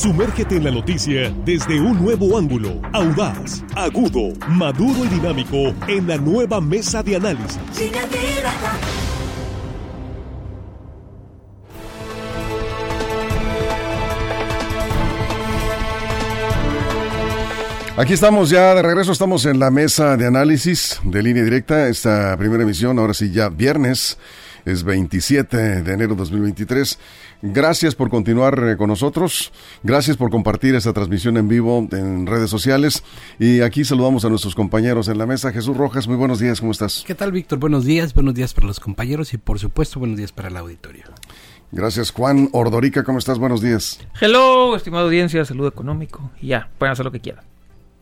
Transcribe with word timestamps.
Sumérgete 0.00 0.56
en 0.56 0.64
la 0.64 0.70
noticia 0.70 1.30
desde 1.44 1.78
un 1.78 2.02
nuevo 2.02 2.38
ángulo, 2.38 2.80
audaz, 2.94 3.62
agudo, 3.76 4.32
maduro 4.48 5.04
y 5.04 5.08
dinámico 5.08 5.74
en 5.88 6.08
la 6.08 6.16
nueva 6.16 6.58
mesa 6.58 7.02
de 7.02 7.16
análisis. 7.16 7.58
Aquí 17.98 18.14
estamos 18.14 18.48
ya 18.48 18.74
de 18.74 18.80
regreso, 18.80 19.12
estamos 19.12 19.44
en 19.44 19.58
la 19.58 19.70
mesa 19.70 20.16
de 20.16 20.26
análisis 20.26 20.98
de 21.04 21.22
línea 21.22 21.44
directa, 21.44 21.88
esta 21.88 22.38
primera 22.38 22.62
emisión, 22.62 22.98
ahora 22.98 23.12
sí 23.12 23.32
ya 23.32 23.50
viernes, 23.50 24.16
es 24.64 24.84
27 24.84 25.82
de 25.82 25.92
enero 25.92 26.14
de 26.14 26.16
2023. 26.16 26.98
Gracias 27.42 27.94
por 27.94 28.10
continuar 28.10 28.62
eh, 28.68 28.76
con 28.76 28.88
nosotros, 28.88 29.52
gracias 29.82 30.16
por 30.16 30.30
compartir 30.30 30.74
esta 30.74 30.92
transmisión 30.92 31.36
en 31.36 31.48
vivo 31.48 31.88
en 31.92 32.26
redes 32.26 32.50
sociales 32.50 33.02
y 33.38 33.62
aquí 33.62 33.84
saludamos 33.84 34.24
a 34.24 34.28
nuestros 34.28 34.54
compañeros 34.54 35.08
en 35.08 35.18
la 35.18 35.26
mesa. 35.26 35.52
Jesús 35.52 35.76
Rojas, 35.76 36.06
muy 36.06 36.16
buenos 36.16 36.38
días, 36.38 36.60
¿cómo 36.60 36.72
estás? 36.72 37.02
¿Qué 37.06 37.14
tal, 37.14 37.32
Víctor? 37.32 37.58
Buenos 37.58 37.84
días, 37.84 38.12
buenos 38.12 38.34
días 38.34 38.52
para 38.52 38.66
los 38.66 38.78
compañeros 38.78 39.32
y 39.32 39.38
por 39.38 39.58
supuesto 39.58 39.98
buenos 39.98 40.18
días 40.18 40.32
para 40.32 40.48
el 40.48 40.56
auditorio. 40.56 41.04
Gracias, 41.72 42.10
Juan 42.10 42.48
Ordorica, 42.52 43.04
¿cómo 43.04 43.18
estás? 43.18 43.38
Buenos 43.38 43.62
días. 43.62 44.00
Hello, 44.20 44.76
estimada 44.76 45.04
audiencia, 45.04 45.44
saludo 45.44 45.68
económico 45.68 46.30
y 46.40 46.48
ya, 46.48 46.68
pueden 46.78 46.92
hacer 46.92 47.04
lo 47.04 47.12
que 47.12 47.20
quieran. 47.20 47.44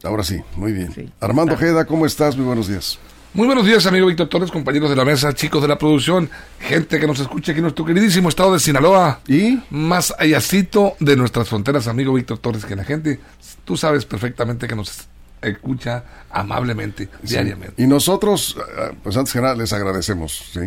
Ahora 0.03 0.23
sí, 0.23 0.41
muy 0.57 0.73
bien. 0.73 1.13
Armando 1.21 1.55
Ojeda, 1.55 1.85
¿cómo 1.85 2.07
estás? 2.07 2.37
Muy 2.37 2.47
buenos 2.47 2.69
días. 2.69 2.99
Muy 3.35 3.47
buenos 3.47 3.67
días, 3.67 3.85
amigo 3.85 4.07
Víctor 4.07 4.29
Torres, 4.29 4.51
compañeros 4.51 4.89
de 4.89 4.97
la 4.97 5.05
mesa, 5.05 5.35
chicos 5.35 5.61
de 5.61 5.69
la 5.69 5.77
producción, 5.77 6.31
gente 6.59 6.99
que 6.99 7.07
nos 7.07 7.21
escucha 7.21 7.53
aquí 7.53 7.59
en 7.59 7.65
nuestro 7.65 7.85
queridísimo 7.85 8.31
estado 8.31 8.55
de 8.55 8.59
Sinaloa. 8.59 9.21
¿Y? 9.29 9.61
Más 9.69 10.15
allácito 10.19 10.95
de 10.99 11.15
nuestras 11.15 11.47
fronteras, 11.47 11.89
amigo 11.89 12.15
Víctor 12.15 12.39
Torres, 12.39 12.65
que 12.65 12.75
la 12.75 12.85
gente, 12.85 13.21
tú 13.67 13.77
sabes 13.77 14.07
perfectamente 14.07 14.67
que 14.67 14.75
nos 14.75 15.09
escucha 15.43 16.05
amablemente, 16.31 17.11
diariamente. 17.23 17.81
Y 17.81 17.87
nosotros, 17.87 18.57
eh, 18.59 18.95
pues 19.03 19.15
antes 19.19 19.35
que 19.35 19.43
nada, 19.43 19.55
les 19.55 19.75
agradecemos, 19.75 20.51
¿sí? 20.55 20.61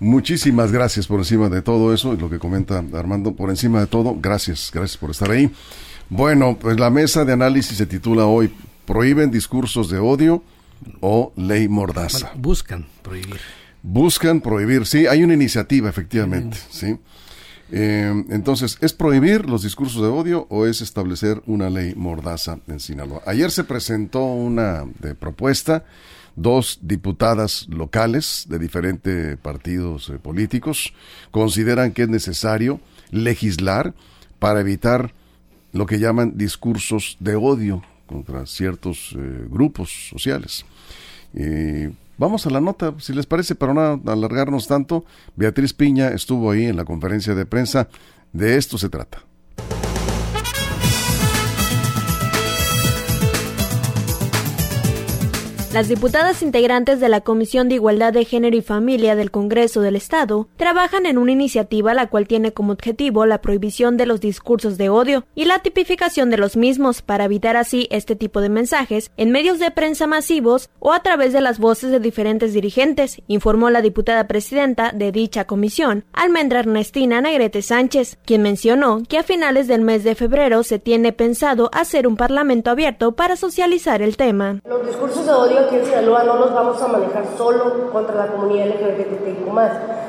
Muchísimas 0.00 0.72
gracias 0.72 1.06
por 1.06 1.18
encima 1.18 1.50
de 1.50 1.60
todo 1.60 1.92
eso, 1.92 2.14
y 2.14 2.16
lo 2.16 2.30
que 2.30 2.38
comenta 2.38 2.82
Armando, 2.94 3.34
por 3.34 3.50
encima 3.50 3.80
de 3.80 3.86
todo, 3.86 4.16
gracias, 4.18 4.70
gracias 4.72 4.96
por 4.96 5.10
estar 5.10 5.30
ahí. 5.30 5.52
Bueno, 6.08 6.56
pues 6.58 6.80
la 6.80 6.88
mesa 6.88 7.26
de 7.26 7.34
análisis 7.34 7.76
se 7.76 7.86
titula 7.86 8.24
hoy 8.24 8.50
prohíben 8.86 9.30
discursos 9.30 9.90
de 9.90 9.98
odio 9.98 10.42
o 11.00 11.32
ley 11.36 11.68
mordaza. 11.68 12.32
buscan 12.36 12.86
prohibir. 13.02 13.40
Buscan 13.82 14.40
prohibir, 14.40 14.86
sí, 14.86 15.06
hay 15.06 15.22
una 15.22 15.34
iniciativa 15.34 15.88
efectivamente, 15.88 16.58
sí. 16.70 16.98
Eh, 17.70 18.24
entonces, 18.30 18.78
¿es 18.80 18.94
prohibir 18.94 19.48
los 19.48 19.62
discursos 19.62 20.00
de 20.00 20.08
odio 20.08 20.46
o 20.48 20.66
es 20.66 20.80
establecer 20.80 21.42
una 21.46 21.68
ley 21.68 21.94
mordaza 21.94 22.58
en 22.66 22.80
Sinaloa? 22.80 23.22
Ayer 23.26 23.50
se 23.50 23.64
presentó 23.64 24.24
una 24.24 24.86
de 25.00 25.14
propuesta, 25.14 25.84
dos 26.34 26.78
diputadas 26.82 27.66
locales 27.68 28.46
de 28.48 28.58
diferentes 28.58 29.36
partidos 29.38 30.08
eh, 30.08 30.18
políticos 30.18 30.94
consideran 31.30 31.92
que 31.92 32.02
es 32.02 32.08
necesario 32.08 32.80
legislar 33.10 33.94
para 34.38 34.60
evitar 34.60 35.12
lo 35.72 35.86
que 35.86 35.98
llaman 35.98 36.38
discursos 36.38 37.16
de 37.20 37.36
odio 37.36 37.82
contra 38.08 38.44
ciertos 38.46 39.14
eh, 39.16 39.46
grupos 39.48 40.08
sociales. 40.10 40.64
vamos 42.16 42.46
a 42.46 42.50
la 42.50 42.60
nota, 42.60 42.94
si 42.98 43.12
les 43.12 43.26
parece, 43.26 43.54
para 43.54 43.74
no 43.74 44.02
alargarnos 44.10 44.66
tanto. 44.66 45.04
Beatriz 45.36 45.72
Piña 45.72 46.08
estuvo 46.08 46.50
ahí 46.50 46.64
en 46.64 46.76
la 46.76 46.84
conferencia 46.84 47.36
de 47.36 47.46
prensa. 47.46 47.88
De 48.32 48.56
esto 48.56 48.76
se 48.76 48.88
trata. 48.88 49.27
Las 55.74 55.86
diputadas 55.86 56.42
integrantes 56.42 56.98
de 56.98 57.10
la 57.10 57.20
Comisión 57.20 57.68
de 57.68 57.74
Igualdad 57.74 58.14
de 58.14 58.24
Género 58.24 58.56
y 58.56 58.62
Familia 58.62 59.14
del 59.14 59.30
Congreso 59.30 59.82
del 59.82 59.96
Estado 59.96 60.48
trabajan 60.56 61.04
en 61.04 61.18
una 61.18 61.32
iniciativa 61.32 61.92
la 61.92 62.06
cual 62.06 62.26
tiene 62.26 62.52
como 62.52 62.72
objetivo 62.72 63.26
la 63.26 63.42
prohibición 63.42 63.98
de 63.98 64.06
los 64.06 64.18
discursos 64.18 64.78
de 64.78 64.88
odio 64.88 65.26
y 65.34 65.44
la 65.44 65.58
tipificación 65.58 66.30
de 66.30 66.38
los 66.38 66.56
mismos 66.56 67.02
para 67.02 67.26
evitar 67.26 67.58
así 67.58 67.86
este 67.90 68.16
tipo 68.16 68.40
de 68.40 68.48
mensajes 68.48 69.10
en 69.18 69.30
medios 69.30 69.58
de 69.58 69.70
prensa 69.70 70.06
masivos 70.06 70.70
o 70.78 70.94
a 70.94 71.02
través 71.02 71.34
de 71.34 71.42
las 71.42 71.58
voces 71.58 71.90
de 71.90 72.00
diferentes 72.00 72.54
dirigentes, 72.54 73.20
informó 73.28 73.68
la 73.68 73.82
diputada 73.82 74.26
presidenta 74.26 74.92
de 74.94 75.12
dicha 75.12 75.44
comisión, 75.44 76.06
Almendra 76.14 76.60
Ernestina 76.60 77.20
Negrete 77.20 77.60
Sánchez, 77.60 78.16
quien 78.24 78.40
mencionó 78.40 79.02
que 79.06 79.18
a 79.18 79.22
finales 79.22 79.68
del 79.68 79.82
mes 79.82 80.02
de 80.02 80.14
febrero 80.14 80.62
se 80.62 80.78
tiene 80.78 81.12
pensado 81.12 81.68
hacer 81.74 82.06
un 82.06 82.16
parlamento 82.16 82.70
abierto 82.70 83.12
para 83.12 83.36
socializar 83.36 84.00
el 84.00 84.16
tema. 84.16 84.60
Los 84.64 84.86
discursos 84.86 85.26
de 85.26 85.32
odio 85.32 85.57
aquí 85.58 85.76
en 85.76 85.84
Sinaloa 85.84 86.24
no 86.24 86.36
los 86.36 86.54
vamos 86.54 86.80
a 86.82 86.88
manejar 86.88 87.24
solo 87.36 87.90
contra 87.90 88.14
la 88.14 88.26
comunidad 88.28 88.66
LGBTIQ+, 88.66 89.48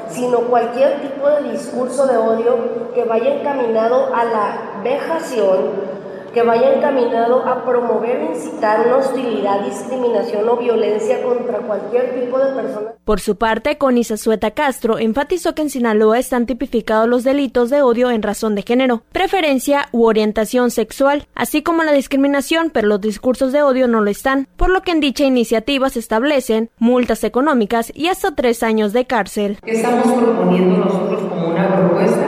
sino 0.09 0.39
cualquier 0.41 1.01
tipo 1.01 1.29
de 1.29 1.51
discurso 1.51 2.07
de 2.07 2.17
odio 2.17 2.55
que 2.93 3.03
vaya 3.05 3.35
encaminado 3.35 4.13
a 4.13 4.23
la 4.23 4.81
vejación, 4.83 5.98
que 6.33 6.43
vaya 6.43 6.75
encaminado 6.75 7.45
a 7.45 7.63
promover 7.63 8.17
e 8.17 8.25
incitar 8.25 8.85
una 8.85 8.97
hostilidad, 8.97 9.65
discriminación 9.65 10.47
o 10.47 10.57
violencia 10.57 11.21
contra 11.23 11.59
cualquier 11.59 12.19
tipo 12.19 12.37
de 12.37 12.53
persona. 12.53 12.91
Por 13.03 13.19
su 13.19 13.37
parte, 13.37 13.77
Conisa 13.77 14.17
Sueta 14.17 14.51
Castro 14.51 14.99
enfatizó 14.99 15.55
que 15.55 15.61
en 15.61 15.69
Sinaloa 15.69 16.19
están 16.19 16.45
tipificados 16.45 17.07
los 17.07 17.23
delitos 17.23 17.69
de 17.69 17.81
odio 17.81 18.11
en 18.11 18.21
razón 18.21 18.55
de 18.55 18.61
género, 18.61 19.03
preferencia 19.11 19.89
u 19.91 20.05
orientación 20.05 20.71
sexual, 20.71 21.27
así 21.35 21.63
como 21.63 21.83
la 21.83 21.91
discriminación, 21.91 22.69
pero 22.71 22.87
los 22.87 23.01
discursos 23.01 23.51
de 23.51 23.63
odio 23.63 23.87
no 23.87 24.01
lo 24.01 24.11
están, 24.11 24.47
por 24.57 24.69
lo 24.69 24.81
que 24.81 24.91
en 24.91 24.99
dicha 24.99 25.23
iniciativa 25.23 25.89
se 25.89 25.99
establecen 25.99 26.69
multas 26.77 27.23
económicas 27.23 27.91
y 27.95 28.07
hasta 28.07 28.35
tres 28.35 28.63
años 28.63 28.93
de 28.93 29.05
cárcel. 29.05 29.57
¿Qué 29.63 29.71
estamos 29.71 30.11
proponiendo 30.11 30.77
nosotros 30.77 31.21
como 31.29 31.47
una 31.49 31.75
propuesta? 31.75 32.27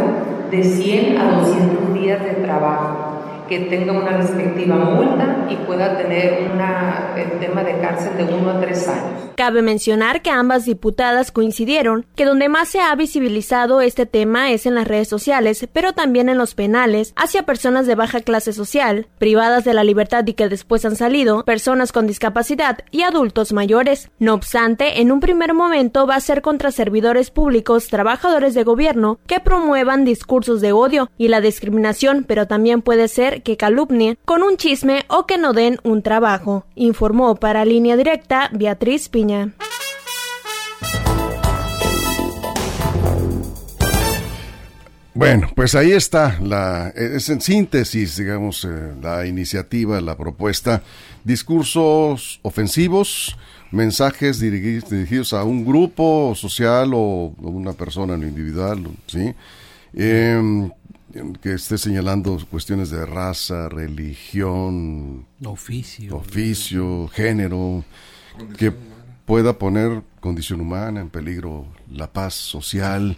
De 0.49 0.63
100 0.63 1.17
a 1.17 1.39
200 1.39 1.93
días 1.93 2.23
de 2.23 2.31
trabajo 2.43 3.10
que 3.51 3.59
tenga 3.59 3.91
una 3.91 4.15
respectiva 4.15 4.77
multa 4.77 5.45
y 5.49 5.57
pueda 5.57 5.97
tener 5.97 6.49
una, 6.53 7.13
el 7.17 7.37
tema 7.37 7.65
de 7.65 7.77
cárcel 7.81 8.15
de 8.15 8.33
uno 8.33 8.51
a 8.51 8.61
tres 8.61 8.87
años. 8.87 9.21
Cabe 9.35 9.61
mencionar 9.61 10.21
que 10.21 10.29
ambas 10.29 10.65
diputadas 10.65 11.31
coincidieron 11.31 12.05
que 12.15 12.23
donde 12.23 12.47
más 12.47 12.69
se 12.69 12.79
ha 12.79 12.95
visibilizado 12.95 13.81
este 13.81 14.05
tema 14.05 14.51
es 14.51 14.65
en 14.65 14.75
las 14.75 14.87
redes 14.87 15.09
sociales, 15.09 15.67
pero 15.73 15.91
también 15.91 16.29
en 16.29 16.37
los 16.37 16.55
penales, 16.55 17.13
hacia 17.17 17.43
personas 17.43 17.87
de 17.87 17.95
baja 17.95 18.21
clase 18.21 18.53
social, 18.53 19.07
privadas 19.17 19.65
de 19.65 19.73
la 19.73 19.83
libertad 19.83 20.25
y 20.27 20.33
que 20.33 20.47
después 20.47 20.85
han 20.85 20.95
salido, 20.95 21.43
personas 21.43 21.91
con 21.91 22.07
discapacidad 22.07 22.79
y 22.89 23.01
adultos 23.01 23.51
mayores. 23.51 24.11
No 24.19 24.33
obstante, 24.33 25.01
en 25.01 25.11
un 25.11 25.19
primer 25.19 25.53
momento 25.53 26.07
va 26.07 26.15
a 26.15 26.21
ser 26.21 26.41
contra 26.41 26.71
servidores 26.71 27.31
públicos, 27.31 27.89
trabajadores 27.89 28.53
de 28.53 28.63
gobierno, 28.63 29.19
que 29.27 29.41
promuevan 29.41 30.05
discursos 30.05 30.61
de 30.61 30.71
odio 30.71 31.09
y 31.17 31.27
la 31.27 31.41
discriminación, 31.41 32.23
pero 32.25 32.47
también 32.47 32.81
puede 32.81 33.09
ser 33.09 33.40
que 33.41 33.57
calumnien 33.57 34.17
con 34.25 34.43
un 34.43 34.57
chisme 34.57 35.05
o 35.07 35.25
que 35.25 35.37
no 35.37 35.53
den 35.53 35.79
un 35.83 36.01
trabajo, 36.01 36.65
informó 36.75 37.35
para 37.35 37.65
Línea 37.65 37.97
Directa 37.97 38.49
Beatriz 38.53 39.09
Piña. 39.09 39.53
Bueno, 45.13 45.49
pues 45.55 45.75
ahí 45.75 45.91
está, 45.91 46.39
la, 46.41 46.87
es 46.95 47.29
en 47.29 47.41
síntesis, 47.41 48.15
digamos, 48.15 48.63
eh, 48.65 48.93
la 49.01 49.27
iniciativa, 49.27 49.99
la 49.99 50.15
propuesta, 50.15 50.81
discursos 51.23 52.39
ofensivos, 52.43 53.37
mensajes 53.71 54.39
dirigidos 54.39 55.33
a 55.33 55.43
un 55.43 55.65
grupo 55.65 56.33
social 56.35 56.91
o 56.93 57.35
a 57.37 57.47
una 57.47 57.73
persona 57.73 58.13
en 58.13 58.23
individual, 58.23 58.87
¿sí? 59.05 59.33
Eh, 59.93 60.69
que 61.41 61.53
esté 61.53 61.77
señalando 61.77 62.39
cuestiones 62.49 62.89
de 62.89 63.05
raza, 63.05 63.69
religión, 63.69 65.25
oficio, 65.45 66.15
oficio, 66.15 67.07
género, 67.09 67.83
que 68.57 68.73
pueda 69.25 69.57
poner 69.57 70.03
condición 70.19 70.61
humana 70.61 71.01
en 71.01 71.09
peligro 71.09 71.65
la 71.89 72.11
paz 72.11 72.33
social. 72.33 73.17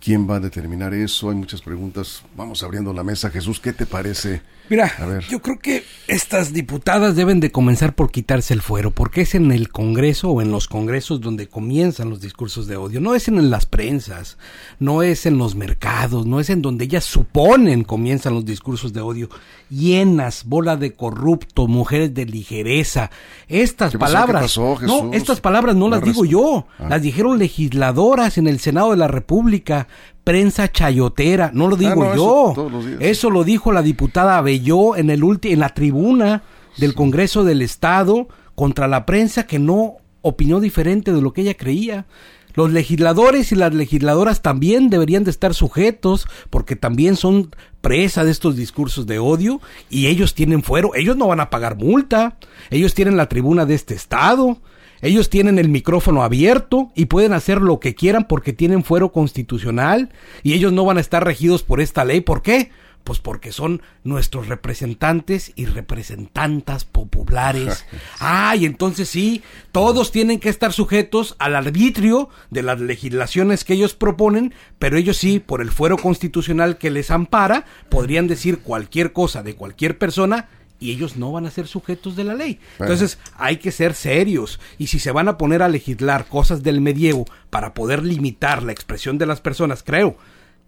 ¿Quién 0.00 0.28
va 0.28 0.36
a 0.36 0.40
determinar 0.40 0.92
eso? 0.92 1.30
Hay 1.30 1.36
muchas 1.36 1.62
preguntas. 1.62 2.22
Vamos 2.36 2.62
abriendo 2.62 2.92
la 2.92 3.02
mesa. 3.02 3.30
Jesús, 3.30 3.58
¿qué 3.58 3.72
te 3.72 3.86
parece? 3.86 4.42
Mira, 4.68 4.92
yo 5.28 5.40
creo 5.40 5.58
que 5.58 5.84
estas 6.08 6.52
diputadas 6.52 7.16
deben 7.16 7.38
de 7.40 7.52
comenzar 7.52 7.94
por 7.94 8.10
quitarse 8.10 8.54
el 8.54 8.62
fuero, 8.62 8.90
porque 8.90 9.22
es 9.22 9.34
en 9.34 9.52
el 9.52 9.68
Congreso 9.68 10.30
o 10.30 10.40
en 10.40 10.50
los 10.50 10.68
congresos 10.68 11.20
donde 11.20 11.48
comienzan 11.48 12.08
los 12.08 12.20
discursos 12.20 12.66
de 12.66 12.76
odio, 12.76 13.00
no 13.00 13.14
es 13.14 13.28
en 13.28 13.50
las 13.50 13.66
prensas, 13.66 14.38
no 14.78 15.02
es 15.02 15.26
en 15.26 15.36
los 15.36 15.54
mercados, 15.54 16.24
no 16.26 16.40
es 16.40 16.48
en 16.48 16.62
donde 16.62 16.84
ellas 16.86 17.04
suponen 17.04 17.84
comienzan 17.84 18.34
los 18.34 18.44
discursos 18.44 18.92
de 18.92 19.00
odio, 19.00 19.28
llenas, 19.68 20.44
bola 20.44 20.76
de 20.76 20.94
corrupto, 20.94 21.66
mujeres 21.66 22.14
de 22.14 22.26
ligereza. 22.26 23.10
Estas 23.48 23.94
palabras, 23.96 24.56
no, 24.56 25.12
estas 25.12 25.40
palabras 25.40 25.76
no 25.76 25.88
las 25.88 26.02
digo 26.02 26.24
yo, 26.24 26.66
ah. 26.78 26.88
las 26.88 27.02
dijeron 27.02 27.38
legisladoras 27.38 28.38
en 28.38 28.46
el 28.46 28.60
Senado 28.60 28.90
de 28.90 28.96
la 28.96 29.08
República, 29.08 29.88
prensa 30.24 30.70
chayotera, 30.72 31.50
no 31.54 31.68
lo 31.68 31.76
digo 31.76 31.92
Ah, 31.92 31.94
no, 31.96 32.12
eso 32.14 32.16
yo. 32.16 32.96
Eso 33.00 33.30
lo 33.30 33.44
dijo 33.44 33.72
la 33.72 33.82
diputada 33.82 34.40
Belló 34.40 34.96
en 34.96 35.10
el 35.10 35.22
ulti- 35.22 35.52
en 35.52 35.60
la 35.60 35.68
tribuna 35.68 36.42
del 36.78 36.94
Congreso 36.94 37.44
del 37.44 37.62
Estado 37.62 38.26
contra 38.54 38.88
la 38.88 39.04
prensa 39.06 39.46
que 39.46 39.58
no 39.58 39.96
opinó 40.22 40.60
diferente 40.60 41.12
de 41.12 41.20
lo 41.20 41.32
que 41.32 41.42
ella 41.42 41.54
creía. 41.54 42.06
Los 42.54 42.70
legisladores 42.72 43.50
y 43.50 43.56
las 43.56 43.74
legisladoras 43.74 44.40
también 44.40 44.88
deberían 44.88 45.24
de 45.24 45.30
estar 45.32 45.54
sujetos 45.54 46.26
porque 46.50 46.76
también 46.76 47.16
son 47.16 47.50
presa 47.80 48.24
de 48.24 48.30
estos 48.30 48.54
discursos 48.56 49.06
de 49.06 49.18
odio 49.18 49.60
y 49.90 50.06
ellos 50.06 50.34
tienen 50.34 50.62
fuero, 50.62 50.92
ellos 50.94 51.16
no 51.16 51.26
van 51.26 51.40
a 51.40 51.50
pagar 51.50 51.76
multa, 51.76 52.36
ellos 52.70 52.94
tienen 52.94 53.16
la 53.16 53.28
tribuna 53.28 53.66
de 53.66 53.74
este 53.74 53.94
estado, 53.94 54.58
ellos 55.04 55.28
tienen 55.28 55.58
el 55.58 55.68
micrófono 55.68 56.22
abierto 56.22 56.90
y 56.94 57.06
pueden 57.06 57.34
hacer 57.34 57.60
lo 57.60 57.78
que 57.78 57.94
quieran 57.94 58.26
porque 58.26 58.54
tienen 58.54 58.84
fuero 58.84 59.12
constitucional 59.12 60.08
y 60.42 60.54
ellos 60.54 60.72
no 60.72 60.86
van 60.86 60.96
a 60.96 61.02
estar 61.02 61.22
regidos 61.22 61.62
por 61.62 61.82
esta 61.82 62.06
ley. 62.06 62.22
¿Por 62.22 62.40
qué? 62.40 62.70
Pues 63.04 63.18
porque 63.18 63.52
son 63.52 63.82
nuestros 64.02 64.48
representantes 64.48 65.52
y 65.56 65.66
representantas 65.66 66.86
populares. 66.86 67.84
Ah, 68.20 68.56
y 68.56 68.64
entonces 68.64 69.10
sí, 69.10 69.42
todos 69.70 70.10
tienen 70.10 70.40
que 70.40 70.48
estar 70.48 70.72
sujetos 70.72 71.36
al 71.38 71.54
arbitrio 71.56 72.30
de 72.48 72.62
las 72.62 72.80
legislaciones 72.80 73.64
que 73.64 73.74
ellos 73.74 73.92
proponen, 73.92 74.54
pero 74.78 74.96
ellos 74.96 75.18
sí, 75.18 75.40
por 75.40 75.60
el 75.60 75.70
fuero 75.70 75.98
constitucional 75.98 76.78
que 76.78 76.90
les 76.90 77.10
ampara, 77.10 77.66
podrían 77.90 78.26
decir 78.26 78.60
cualquier 78.60 79.12
cosa 79.12 79.42
de 79.42 79.56
cualquier 79.56 79.98
persona 79.98 80.48
y 80.84 80.90
ellos 80.90 81.16
no 81.16 81.32
van 81.32 81.46
a 81.46 81.50
ser 81.50 81.66
sujetos 81.66 82.14
de 82.14 82.24
la 82.24 82.34
ley. 82.34 82.60
Entonces 82.78 83.18
hay 83.38 83.56
que 83.56 83.72
ser 83.72 83.94
serios 83.94 84.60
y 84.76 84.88
si 84.88 84.98
se 84.98 85.12
van 85.12 85.28
a 85.28 85.38
poner 85.38 85.62
a 85.62 85.68
legislar 85.70 86.26
cosas 86.26 86.62
del 86.62 86.82
medievo 86.82 87.24
para 87.48 87.72
poder 87.72 88.04
limitar 88.04 88.62
la 88.62 88.72
expresión 88.72 89.16
de 89.16 89.24
las 89.24 89.40
personas, 89.40 89.82
creo 89.82 90.18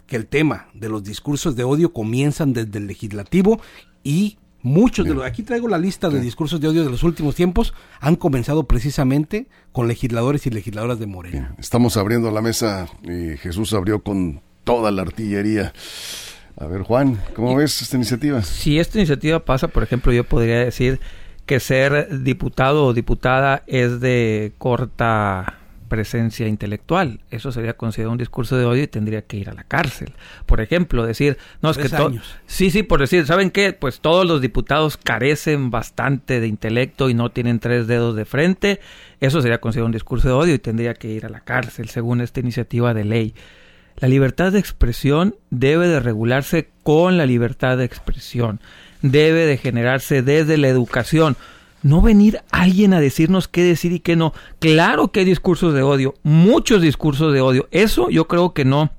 que 0.07 0.17
el 0.17 0.27
tema 0.27 0.69
de 0.73 0.89
los 0.89 1.05
discursos 1.05 1.55
de 1.55 1.65
odio 1.65 1.93
comienzan 1.93 2.55
desde 2.55 2.79
el 2.79 2.87
legislativo 2.87 3.61
y 4.03 4.39
muchos 4.63 5.05
de 5.05 5.13
los 5.13 5.23
aquí 5.23 5.43
traigo 5.43 5.69
la 5.69 5.77
lista 5.77 6.09
de 6.09 6.19
discursos 6.19 6.63
de 6.63 6.69
odio 6.69 6.83
de 6.83 6.91
los 6.91 7.03
últimos 7.03 7.35
tiempos 7.35 7.75
han 8.01 8.17
comenzado 8.17 8.65
precisamente 8.65 9.49
con 9.73 9.87
legisladores 9.87 10.47
y 10.47 10.51
legisladoras 10.51 10.99
de 10.99 11.07
Morena. 11.07 11.55
Estamos 11.59 11.99
abriendo 11.99 12.31
la 12.31 12.41
mesa 12.41 12.89
y 13.03 13.37
Jesús 13.37 13.75
abrió 13.75 14.03
con 14.03 14.41
toda 14.65 14.91
la 14.91 15.03
artillería. 15.03 15.75
A 16.59 16.67
ver, 16.67 16.83
Juan, 16.83 17.21
¿cómo 17.35 17.55
ves 17.57 17.83
esta 17.83 17.97
iniciativa? 17.97 18.43
Si 18.43 18.79
esta 18.79 18.99
iniciativa 18.99 19.45
pasa, 19.45 19.69
por 19.69 19.83
ejemplo, 19.83 20.13
yo 20.13 20.25
podría 20.25 20.61
decir 20.65 21.01
que 21.45 21.61
ser 21.61 22.23
diputado 22.23 22.87
o 22.87 22.95
diputada 22.95 23.63
es 23.67 24.01
de 24.01 24.53
corta 24.59 25.59
presencia 25.89 26.49
intelectual. 26.49 27.21
Eso 27.31 27.53
sería 27.53 27.75
considerado 27.75 28.11
un 28.13 28.19
discurso 28.19 28.57
de 28.57 28.65
odio 28.65 28.83
y 28.83 28.87
tendría 28.89 29.23
que 29.23 29.37
ir 29.37 29.49
a 29.51 29.53
la 29.55 29.63
cárcel. 29.63 30.15
Por 30.45 30.61
ejemplo, 30.61 31.07
decir, 31.07 31.39
no 31.63 31.71
es 31.71 31.77
Tres 31.77 31.93
que 31.93 31.97
to- 31.97 32.07
años. 32.09 32.37
Sí, 32.47 32.71
sí, 32.71 32.83
por 32.83 33.01
decir, 33.01 33.25
¿saben 33.27 33.51
qué? 33.53 33.73
Pues 33.73 34.01
todos 34.01 34.27
los 34.27 34.41
diputados 34.41 34.97
carecen 34.97 35.71
bastante 35.71 36.41
de 36.41 36.49
intelecto 36.49 37.09
y 37.11 37.15
no 37.15 37.31
tienen 37.31 37.61
tres 37.61 37.87
dedos 37.87 38.17
de 38.17 38.25
frente. 38.25 38.81
Eso 39.21 39.41
sería 39.43 39.61
considerado 39.61 39.87
un 39.87 39.93
discurso 39.93 40.27
de 40.27 40.35
odio 40.35 40.55
y 40.55 40.59
tendría 40.59 40.95
que 40.95 41.09
ir 41.09 41.25
a 41.25 41.29
la 41.29 41.41
cárcel, 41.41 41.89
según 41.91 42.21
esta 42.21 42.41
iniciativa 42.41 42.93
de 42.93 43.05
ley. 43.05 43.35
La 43.99 44.09
libertad 44.09 44.53
de 44.53 44.59
expresión 44.59 45.37
debe 45.49 45.89
de 45.89 46.01
regularse 46.01 46.69
con 46.83 47.17
la 47.17 47.25
libertad 47.25 47.79
de 47.79 47.85
expresión. 47.85 48.61
Debe 49.01 49.47
de 49.47 49.57
generarse 49.57 50.23
desde 50.23 50.59
la 50.59 50.69
educación. 50.69 51.37
No 51.83 52.03
venir 52.03 52.41
alguien 52.51 52.93
a 52.93 53.01
decirnos 53.01 53.49
qué 53.49 53.63
decir 53.63 53.93
y 53.93 54.01
qué 54.01 54.15
no. 54.15 54.35
Claro 54.59 55.09
que 55.09 55.21
hay 55.21 55.27
discursos 55.27 55.73
de 55.73 55.83
odio, 55.83 56.15
muchos 56.23 56.83
discursos 56.83 57.33
de 57.33 57.41
odio. 57.41 57.69
Eso 57.71 58.11
yo 58.11 58.27
creo 58.27 58.53
que 58.53 58.65
no, 58.67 58.91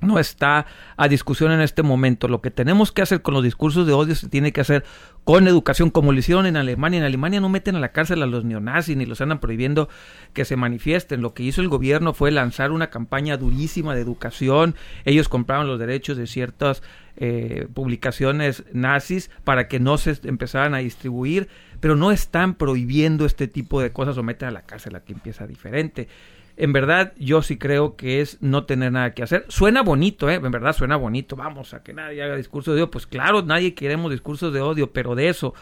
no 0.00 0.18
está 0.18 0.66
a 0.96 1.08
discusión 1.08 1.52
en 1.52 1.60
este 1.60 1.82
momento. 1.82 2.28
Lo 2.28 2.40
que 2.40 2.50
tenemos 2.50 2.92
que 2.92 3.02
hacer 3.02 3.22
con 3.22 3.34
los 3.34 3.42
discursos 3.42 3.86
de 3.86 3.92
odio 3.92 4.14
se 4.14 4.28
tiene 4.28 4.52
que 4.52 4.60
hacer 4.60 4.84
con 5.24 5.48
educación, 5.48 5.90
como 5.90 6.12
lo 6.12 6.18
hicieron 6.18 6.46
en 6.46 6.56
Alemania. 6.56 6.98
En 6.98 7.04
Alemania 7.04 7.40
no 7.40 7.48
meten 7.48 7.76
a 7.76 7.80
la 7.80 7.92
cárcel 7.92 8.22
a 8.22 8.26
los 8.26 8.44
neonazis 8.44 8.96
ni 8.96 9.06
los 9.06 9.20
andan 9.20 9.40
prohibiendo 9.40 9.88
que 10.32 10.44
se 10.44 10.56
manifiesten. 10.56 11.22
Lo 11.22 11.34
que 11.34 11.42
hizo 11.42 11.60
el 11.60 11.68
gobierno 11.68 12.14
fue 12.14 12.30
lanzar 12.30 12.72
una 12.72 12.90
campaña 12.90 13.36
durísima 13.36 13.94
de 13.94 14.02
educación. 14.02 14.74
Ellos 15.04 15.28
compraban 15.28 15.66
los 15.66 15.78
derechos 15.78 16.16
de 16.16 16.26
ciertas 16.26 16.82
eh, 17.16 17.66
publicaciones 17.72 18.64
nazis 18.72 19.30
para 19.42 19.68
que 19.68 19.80
no 19.80 19.96
se 19.98 20.18
empezaran 20.24 20.74
a 20.74 20.78
distribuir, 20.78 21.48
pero 21.80 21.96
no 21.96 22.12
están 22.12 22.54
prohibiendo 22.54 23.24
este 23.24 23.48
tipo 23.48 23.80
de 23.80 23.92
cosas 23.92 24.18
o 24.18 24.22
meten 24.22 24.48
a 24.48 24.52
la 24.52 24.62
cárcel. 24.62 24.94
Aquí 24.94 25.14
empieza 25.14 25.46
diferente 25.46 26.08
en 26.56 26.72
verdad 26.72 27.12
yo 27.18 27.42
sí 27.42 27.58
creo 27.58 27.96
que 27.96 28.20
es 28.20 28.38
no 28.40 28.64
tener 28.64 28.92
nada 28.92 29.12
que 29.14 29.22
hacer. 29.22 29.44
Suena 29.48 29.82
bonito, 29.82 30.30
¿eh? 30.30 30.34
En 30.34 30.50
verdad 30.50 30.72
suena 30.72 30.96
bonito. 30.96 31.36
Vamos 31.36 31.74
a 31.74 31.82
que 31.82 31.92
nadie 31.92 32.22
haga 32.22 32.36
discursos 32.36 32.74
de 32.74 32.82
odio. 32.82 32.90
Pues 32.90 33.06
claro, 33.06 33.42
nadie 33.42 33.74
queremos 33.74 34.10
discursos 34.10 34.52
de 34.52 34.60
odio, 34.60 34.92
pero 34.92 35.14
de 35.14 35.28
eso 35.28 35.54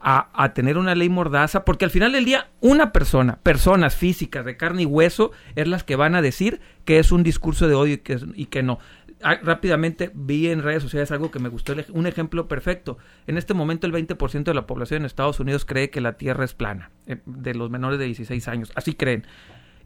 a, 0.00 0.28
a 0.32 0.54
tener 0.54 0.78
una 0.78 0.94
ley 0.94 1.08
mordaza, 1.08 1.64
porque 1.64 1.84
al 1.84 1.90
final 1.90 2.12
del 2.12 2.24
día 2.24 2.48
una 2.60 2.92
persona, 2.92 3.38
personas 3.42 3.96
físicas 3.96 4.44
de 4.44 4.56
carne 4.56 4.82
y 4.82 4.86
hueso, 4.86 5.32
es 5.56 5.66
las 5.68 5.84
que 5.84 5.96
van 5.96 6.14
a 6.14 6.22
decir 6.22 6.60
que 6.84 6.98
es 6.98 7.12
un 7.12 7.22
discurso 7.22 7.68
de 7.68 7.74
odio 7.74 7.94
y 7.94 7.98
que, 7.98 8.18
y 8.34 8.46
que 8.46 8.62
no. 8.62 8.78
Ah, 9.20 9.36
rápidamente 9.42 10.12
vi 10.14 10.48
en 10.48 10.62
redes 10.62 10.82
sociales 10.82 11.10
algo 11.10 11.32
que 11.32 11.40
me 11.40 11.48
gustó, 11.48 11.74
un 11.92 12.06
ejemplo 12.06 12.46
perfecto. 12.46 12.98
En 13.26 13.36
este 13.36 13.52
momento 13.52 13.86
el 13.86 13.92
20% 13.92 14.44
de 14.44 14.54
la 14.54 14.66
población 14.66 15.02
en 15.02 15.06
Estados 15.06 15.40
Unidos 15.40 15.64
cree 15.64 15.90
que 15.90 16.00
la 16.00 16.12
Tierra 16.16 16.44
es 16.44 16.54
plana, 16.54 16.90
eh, 17.06 17.18
de 17.26 17.54
los 17.54 17.68
menores 17.68 17.98
de 17.98 18.04
16 18.04 18.46
años, 18.46 18.72
así 18.76 18.94
creen. 18.94 19.26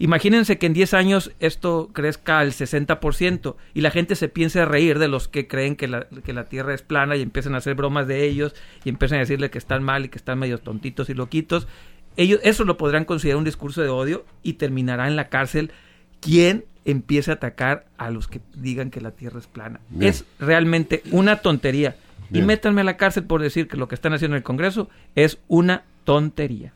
Imagínense 0.02 0.58
que 0.58 0.66
en 0.66 0.72
10 0.72 0.94
años 0.94 1.30
esto 1.38 1.90
crezca 1.92 2.40
al 2.40 2.50
60% 2.50 3.54
y 3.72 3.82
la 3.82 3.92
gente 3.92 4.16
se 4.16 4.28
piense 4.28 4.58
a 4.58 4.64
reír 4.64 4.98
de 4.98 5.06
los 5.06 5.28
que 5.28 5.46
creen 5.46 5.76
que 5.76 5.86
la, 5.86 6.08
que 6.24 6.32
la 6.32 6.46
Tierra 6.46 6.74
es 6.74 6.82
plana 6.82 7.14
y 7.14 7.22
empiezan 7.22 7.54
a 7.54 7.58
hacer 7.58 7.76
bromas 7.76 8.08
de 8.08 8.24
ellos 8.24 8.52
y 8.84 8.88
empiezan 8.88 9.18
a 9.18 9.20
decirle 9.20 9.52
que 9.52 9.58
están 9.58 9.84
mal 9.84 10.04
y 10.04 10.08
que 10.08 10.18
están 10.18 10.40
medio 10.40 10.58
tontitos 10.58 11.08
y 11.08 11.14
loquitos. 11.14 11.68
Ellos 12.16 12.40
eso 12.42 12.64
lo 12.64 12.76
podrán 12.76 13.04
considerar 13.04 13.38
un 13.38 13.44
discurso 13.44 13.80
de 13.80 13.90
odio 13.90 14.24
y 14.42 14.54
terminará 14.54 15.06
en 15.06 15.14
la 15.14 15.28
cárcel 15.28 15.70
quien 16.18 16.64
empiece 16.84 17.30
a 17.30 17.34
atacar 17.34 17.84
a 17.96 18.10
los 18.10 18.26
que 18.26 18.40
digan 18.56 18.90
que 18.90 19.00
la 19.00 19.12
Tierra 19.12 19.38
es 19.38 19.46
plana. 19.46 19.78
Bien. 19.88 20.10
Es 20.10 20.24
realmente 20.40 21.04
una 21.12 21.42
tontería. 21.42 21.94
Bien. 22.28 22.42
Y 22.42 22.46
métanme 22.48 22.80
a 22.80 22.84
la 22.84 22.96
cárcel 22.96 23.22
por 23.22 23.40
decir 23.40 23.68
que 23.68 23.76
lo 23.76 23.86
que 23.86 23.94
están 23.94 24.12
haciendo 24.14 24.34
en 24.34 24.40
el 24.40 24.44
Congreso 24.44 24.88
es 25.14 25.38
una 25.46 25.84
tontería. 26.02 26.72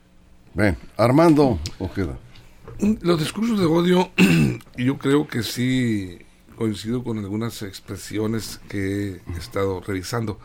Ven, 0.54 0.76
Armando 0.96 1.58
Ojeda. 1.80 2.18
Los 3.00 3.18
discursos 3.18 3.58
de 3.58 3.66
odio, 3.66 4.10
yo 4.76 4.98
creo 4.98 5.26
que 5.26 5.42
sí 5.42 6.18
coincido 6.56 7.04
con 7.04 7.18
algunas 7.18 7.62
expresiones 7.62 8.60
que 8.68 9.20
he 9.34 9.38
estado 9.38 9.80
revisando. 9.80 10.38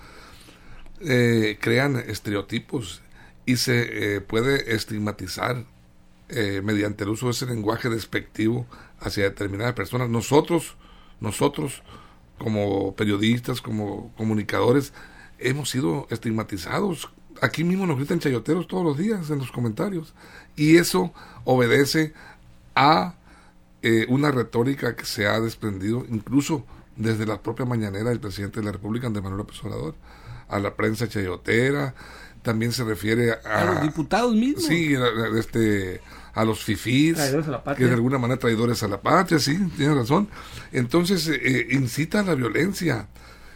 Eh, 1.02 1.58
crean 1.60 1.96
estereotipos 1.96 3.02
y 3.46 3.58
se 3.58 4.16
eh, 4.16 4.22
puede 4.22 4.76
estigmatizar 4.76 5.66
eh, 6.30 6.62
mediante 6.64 7.04
el 7.04 7.10
uso 7.10 7.26
de 7.26 7.32
ese 7.32 7.48
lenguaje 7.48 7.90
despectivo 7.90 8.68
hacia 9.00 9.24
determinadas 9.24 9.74
personas. 9.74 10.10
Nosotros, 10.10 10.76
nosotros 11.20 11.82
como 12.38 12.96
periodistas, 12.96 13.62
como 13.62 14.14
comunicadores, 14.16 14.94
hemos 15.40 15.70
sido 15.70 16.08
estigmatizados. 16.10 17.10
Aquí 17.42 17.64
mismo 17.64 17.86
nos 17.88 17.98
gritan 17.98 18.20
chayoteros 18.20 18.68
todos 18.68 18.84
los 18.86 18.98
días 18.98 19.30
en 19.32 19.40
los 19.40 19.52
comentarios. 19.52 20.14
Y 20.56 20.78
eso 20.78 21.12
obedece 21.44 22.14
a 22.76 23.16
eh, 23.82 24.06
una 24.10 24.32
retórica 24.32 24.96
que 24.96 25.06
se 25.06 25.28
ha 25.28 25.40
desprendido 25.40 26.06
incluso 26.10 26.66
desde 26.96 27.26
la 27.26 27.42
propia 27.42 27.66
mañanera 27.66 28.10
del 28.10 28.20
presidente 28.20 28.60
de 28.60 28.66
la 28.68 28.72
República, 28.72 29.08
Andrés 29.08 29.24
Manuel 29.24 29.40
López 29.40 29.64
Obrador, 29.64 29.96
a 30.50 30.60
la 30.60 30.76
prensa 30.76 31.08
chayotera, 31.08 31.96
también 32.44 32.72
se 32.74 32.84
refiere 32.84 33.32
a, 33.32 33.62
A 33.62 33.66
los 33.66 33.82
diputados 33.82 34.36
mismos. 34.36 34.66
Sí, 34.66 34.94
a, 34.96 35.00
a- 35.04 35.40
este, 35.40 36.02
a 36.34 36.44
los 36.46 36.64
fifís, 36.64 37.16
Traidores 37.16 37.48
a 37.48 37.52
la 37.52 37.64
patria. 37.64 37.86
que 37.86 37.90
de 37.90 37.96
alguna 37.96 38.18
manera 38.20 38.40
traidores 38.40 38.84
a 38.84 38.88
la 38.88 39.02
patria, 39.02 39.40
sí, 39.40 39.58
tiene 39.78 39.96
razón. 39.96 40.28
Entonces, 40.72 41.28
eh, 41.28 41.40
eh, 41.44 41.68
incita 41.72 42.20
a 42.20 42.24
la 42.24 42.36
violencia. 42.36 43.08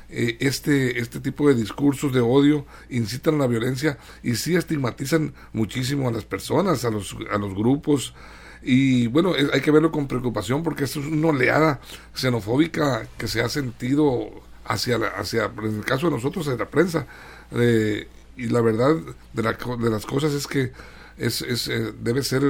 Eh, 0.10 0.38
este, 0.40 1.00
este 1.00 1.20
tipo 1.20 1.48
de 1.48 1.56
discursos 1.56 2.14
de 2.14 2.22
odio 2.22 2.66
incitan 2.90 3.36
a 3.36 3.38
la 3.40 3.48
violencia 3.48 3.98
y 4.22 4.36
sí 4.36 4.56
estigmatizan 4.56 5.34
muchísimo 5.54 6.08
a 6.08 6.12
las 6.12 6.26
personas, 6.26 6.86
a 6.86 6.92
los, 6.92 7.16
a 7.32 7.38
los 7.38 7.54
grupos. 7.56 8.14
Y 8.62 9.08
bueno, 9.08 9.34
hay 9.54 9.62
que 9.62 9.72
verlo 9.72 9.92
con 9.92 10.08
preocupación 10.08 10.64
porque 10.64 10.86
esto 10.86 11.00
es 11.00 11.08
una 11.08 11.28
oleada 11.30 11.80
xenofóbica 12.14 13.08
que 13.18 13.28
se 13.28 13.42
ha 13.42 13.50
sentido 13.50 14.30
hacia, 14.66 14.98
la, 14.98 15.08
hacia 15.08 15.52
en 15.58 15.78
el 15.78 15.86
caso 15.86 16.08
de 16.08 16.16
nosotros, 16.16 16.46
de 16.48 16.58
la 16.58 16.70
prensa. 16.70 17.08
Eh, 17.52 18.08
y 18.38 18.48
la 18.48 18.62
verdad 18.62 18.96
de, 19.34 19.44
la 19.44 19.54
de 19.54 19.90
las 19.90 20.06
cosas 20.06 20.34
es 20.34 20.48
que 20.48 20.72
es, 21.18 21.42
es, 21.42 21.68
eh, 21.68 21.94
debe 22.02 22.24
ser 22.24 22.44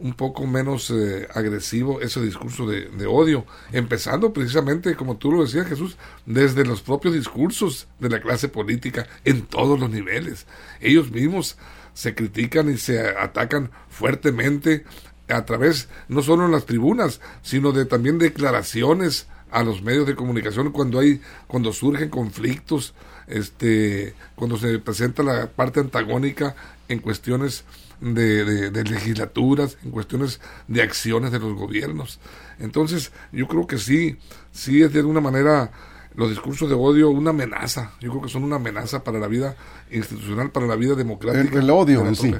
un 0.00 0.14
poco 0.14 0.46
menos 0.46 0.90
eh, 0.90 1.28
agresivo 1.34 2.00
ese 2.00 2.20
discurso 2.20 2.66
de, 2.66 3.06
odio, 3.06 3.44
empezando 3.72 4.32
precisamente, 4.32 4.96
como 4.96 5.16
tú 5.16 5.30
lo 5.30 5.42
decías 5.42 5.66
Jesús, 5.66 5.96
desde 6.26 6.64
los 6.64 6.80
propios 6.80 7.14
discursos 7.14 7.86
de 7.98 8.08
la 8.08 8.20
clase 8.20 8.48
política 8.48 9.06
en 9.24 9.42
todos 9.42 9.78
los 9.78 9.90
niveles. 9.90 10.46
Ellos 10.80 11.10
mismos 11.10 11.56
se 11.92 12.14
critican 12.14 12.70
y 12.70 12.78
se 12.78 13.00
atacan 13.00 13.70
fuertemente 13.88 14.84
a 15.28 15.44
través, 15.44 15.88
no 16.08 16.22
solo 16.22 16.46
en 16.46 16.52
las 16.52 16.66
tribunas, 16.66 17.20
sino 17.42 17.72
de 17.72 17.84
también 17.84 18.18
declaraciones 18.18 19.26
a 19.50 19.62
los 19.62 19.82
medios 19.82 20.06
de 20.06 20.14
comunicación 20.14 20.70
cuando 20.70 21.00
hay 21.00 21.20
cuando 21.48 21.72
surgen 21.72 22.08
conflictos 22.08 22.94
este 23.26 24.14
cuando 24.36 24.56
se 24.56 24.78
presenta 24.78 25.24
la 25.24 25.48
parte 25.48 25.80
antagónica 25.80 26.54
en 26.88 27.00
cuestiones 27.00 27.64
de, 28.00 28.70
de, 28.70 28.84
legislaturas 28.84 29.76
en 29.84 29.90
cuestiones 29.90 30.40
de 30.68 30.82
acciones 30.82 31.32
de 31.32 31.38
los 31.38 31.54
gobiernos 31.54 32.18
entonces 32.58 33.12
yo 33.32 33.46
creo 33.46 33.66
que 33.66 33.78
sí 33.78 34.16
sí 34.52 34.82
es 34.82 34.92
de 34.92 35.00
alguna 35.00 35.20
manera 35.20 35.70
los 36.14 36.30
discursos 36.30 36.68
de 36.68 36.74
odio 36.74 37.10
una 37.10 37.30
amenaza. 37.30 37.92
Yo 38.00 38.10
creo 38.10 38.22
que 38.22 38.28
son 38.28 38.44
una 38.44 38.56
amenaza 38.56 39.04
para 39.04 39.18
la 39.18 39.26
vida 39.26 39.56
institucional, 39.90 40.50
para 40.50 40.66
la 40.66 40.76
vida 40.76 40.94
democrática. 40.94 41.58
El, 41.58 41.70
odio 41.70 42.06
en 42.06 42.16
sí. 42.16 42.34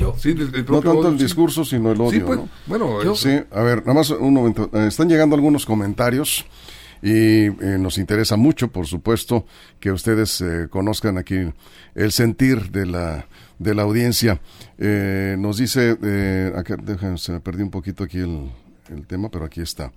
no 0.69 0.81
tanto 0.81 1.09
el 1.09 1.19
discurso, 1.19 1.64
sino 1.64 1.93
el 1.93 2.00
odio. 2.00 2.26
Pues, 2.26 2.40
bueno, 2.67 3.14
sí, 3.14 3.40
a 3.50 3.62
ver, 3.62 3.81
nada 3.81 3.95
más 3.95 4.11
un 4.11 4.35
momento. 4.35 4.69
Eh, 4.73 4.88
están 4.88 5.09
llegando 5.09 5.37
algunos 5.37 5.64
comentarios 5.64 6.45
y 7.02 7.47
eh, 7.47 7.78
nos 7.78 7.99
interesa 7.99 8.37
mucho, 8.37 8.69
por 8.69 8.87
supuesto, 8.87 9.47
que 9.78 9.92
ustedes 9.92 10.40
eh, 10.40 10.69
conozcan 10.69 11.19
aquí 11.19 11.52
el 11.95 12.12
sentir 12.12 12.71
de 12.71 12.87
la 12.87 13.26
de 13.59 13.75
la 13.75 13.83
audiencia. 13.83 14.40
nos 14.78 15.59
dice, 15.59 15.99
acá, 16.57 16.76
se 17.19 17.33
me 17.33 17.40
perdió 17.40 17.62
un 17.62 17.71
poquito 17.71 18.04
aquí 18.04 18.19
el, 18.19 18.50
el 18.88 19.07
tema, 19.07 19.30
pero 19.30 19.45
aquí 19.45 19.61
está. 19.61 19.92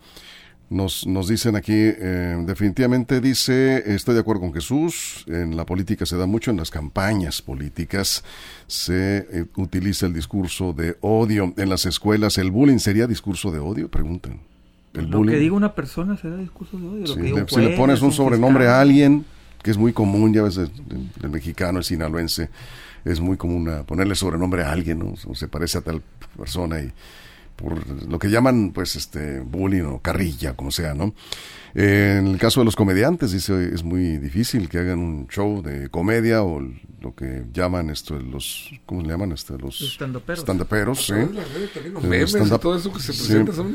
Nos, 0.70 1.06
nos 1.06 1.28
dicen 1.28 1.56
aquí, 1.56 1.76
eh, 1.76 2.36
definitivamente 2.48 3.22
dice, 3.22 3.84
estoy 3.94 4.16
de 4.16 4.22
acuerdo 4.22 4.42
con 4.42 4.54
Jesús, 4.54 5.24
en 5.28 5.56
la 5.56 5.66
política 5.66 6.06
se 6.06 6.18
da 6.18 6.26
mucho, 6.26 6.52
en 6.52 6.58
las 6.58 6.72
campañas 6.72 7.42
políticas 7.42 8.24
se 8.66 9.18
eh, 9.18 9.46
utiliza 9.56 10.08
el 10.08 10.14
discurso 10.14 10.74
de 10.74 10.98
odio. 11.02 11.54
En 11.58 11.70
las 11.70 11.86
escuelas, 11.86 12.38
¿el 12.38 12.50
bullying 12.50 12.80
sería 12.80 13.06
discurso 13.06 13.52
de 13.52 13.60
odio? 13.60 13.90
Preguntan. 13.90 14.53
¿El 14.94 15.10
lo 15.10 15.24
que 15.24 15.38
diga 15.38 15.56
una 15.56 15.74
persona 15.74 16.18
será 16.18 16.38
discurso 16.38 16.78
de 16.78 16.88
odio. 16.88 17.48
si 17.48 17.62
le 17.62 17.70
pones 17.76 18.02
un 18.02 18.12
sobrenombre 18.12 18.68
a 18.68 18.80
alguien, 18.80 19.26
que 19.62 19.72
es 19.72 19.78
muy 19.78 19.92
común, 19.94 20.34
ya 20.34 20.44
ves, 20.44 20.58
el, 20.58 20.70
el, 21.24 21.30
mexicano, 21.30 21.80
el 21.80 21.84
sinaloense, 21.84 22.50
es 23.04 23.20
muy 23.20 23.38
común 23.38 23.70
ponerle 23.86 24.16
sobrenombre 24.16 24.64
a 24.64 24.72
alguien, 24.72 25.00
¿no? 25.00 25.14
O 25.28 25.36
se 25.36 25.48
parece 25.48 25.80
a 25.80 25.82
tal 25.82 26.02
persona 26.38 26.80
y 26.80 26.92
por 27.56 28.08
lo 28.10 28.20
que 28.20 28.30
llaman 28.30 28.72
pues 28.74 28.96
este 28.96 29.40
bullying 29.40 29.84
o 29.84 30.00
carrilla, 30.00 30.56
como 30.56 30.72
sea, 30.72 30.94
¿no? 30.94 31.14
En 31.76 32.28
el 32.28 32.38
caso 32.38 32.62
de 32.62 32.66
los 32.66 32.76
comediantes, 32.76 33.32
dice, 33.32 33.74
es 33.74 33.84
muy 33.84 34.18
difícil 34.18 34.70
que 34.70 34.78
hagan 34.78 35.00
un 35.00 35.28
show 35.28 35.62
de 35.62 35.90
comedia 35.90 36.44
o 36.44 36.62
lo 37.04 37.14
que 37.14 37.44
llaman 37.54 37.90
esto, 37.90 38.18
los, 38.18 38.72
¿cómo 38.86 39.02
le 39.02 39.10
llaman? 39.10 39.34
Este, 39.34 39.58
los 39.58 39.82
estandaperos. 39.82 41.06
¿sí? 41.06 41.14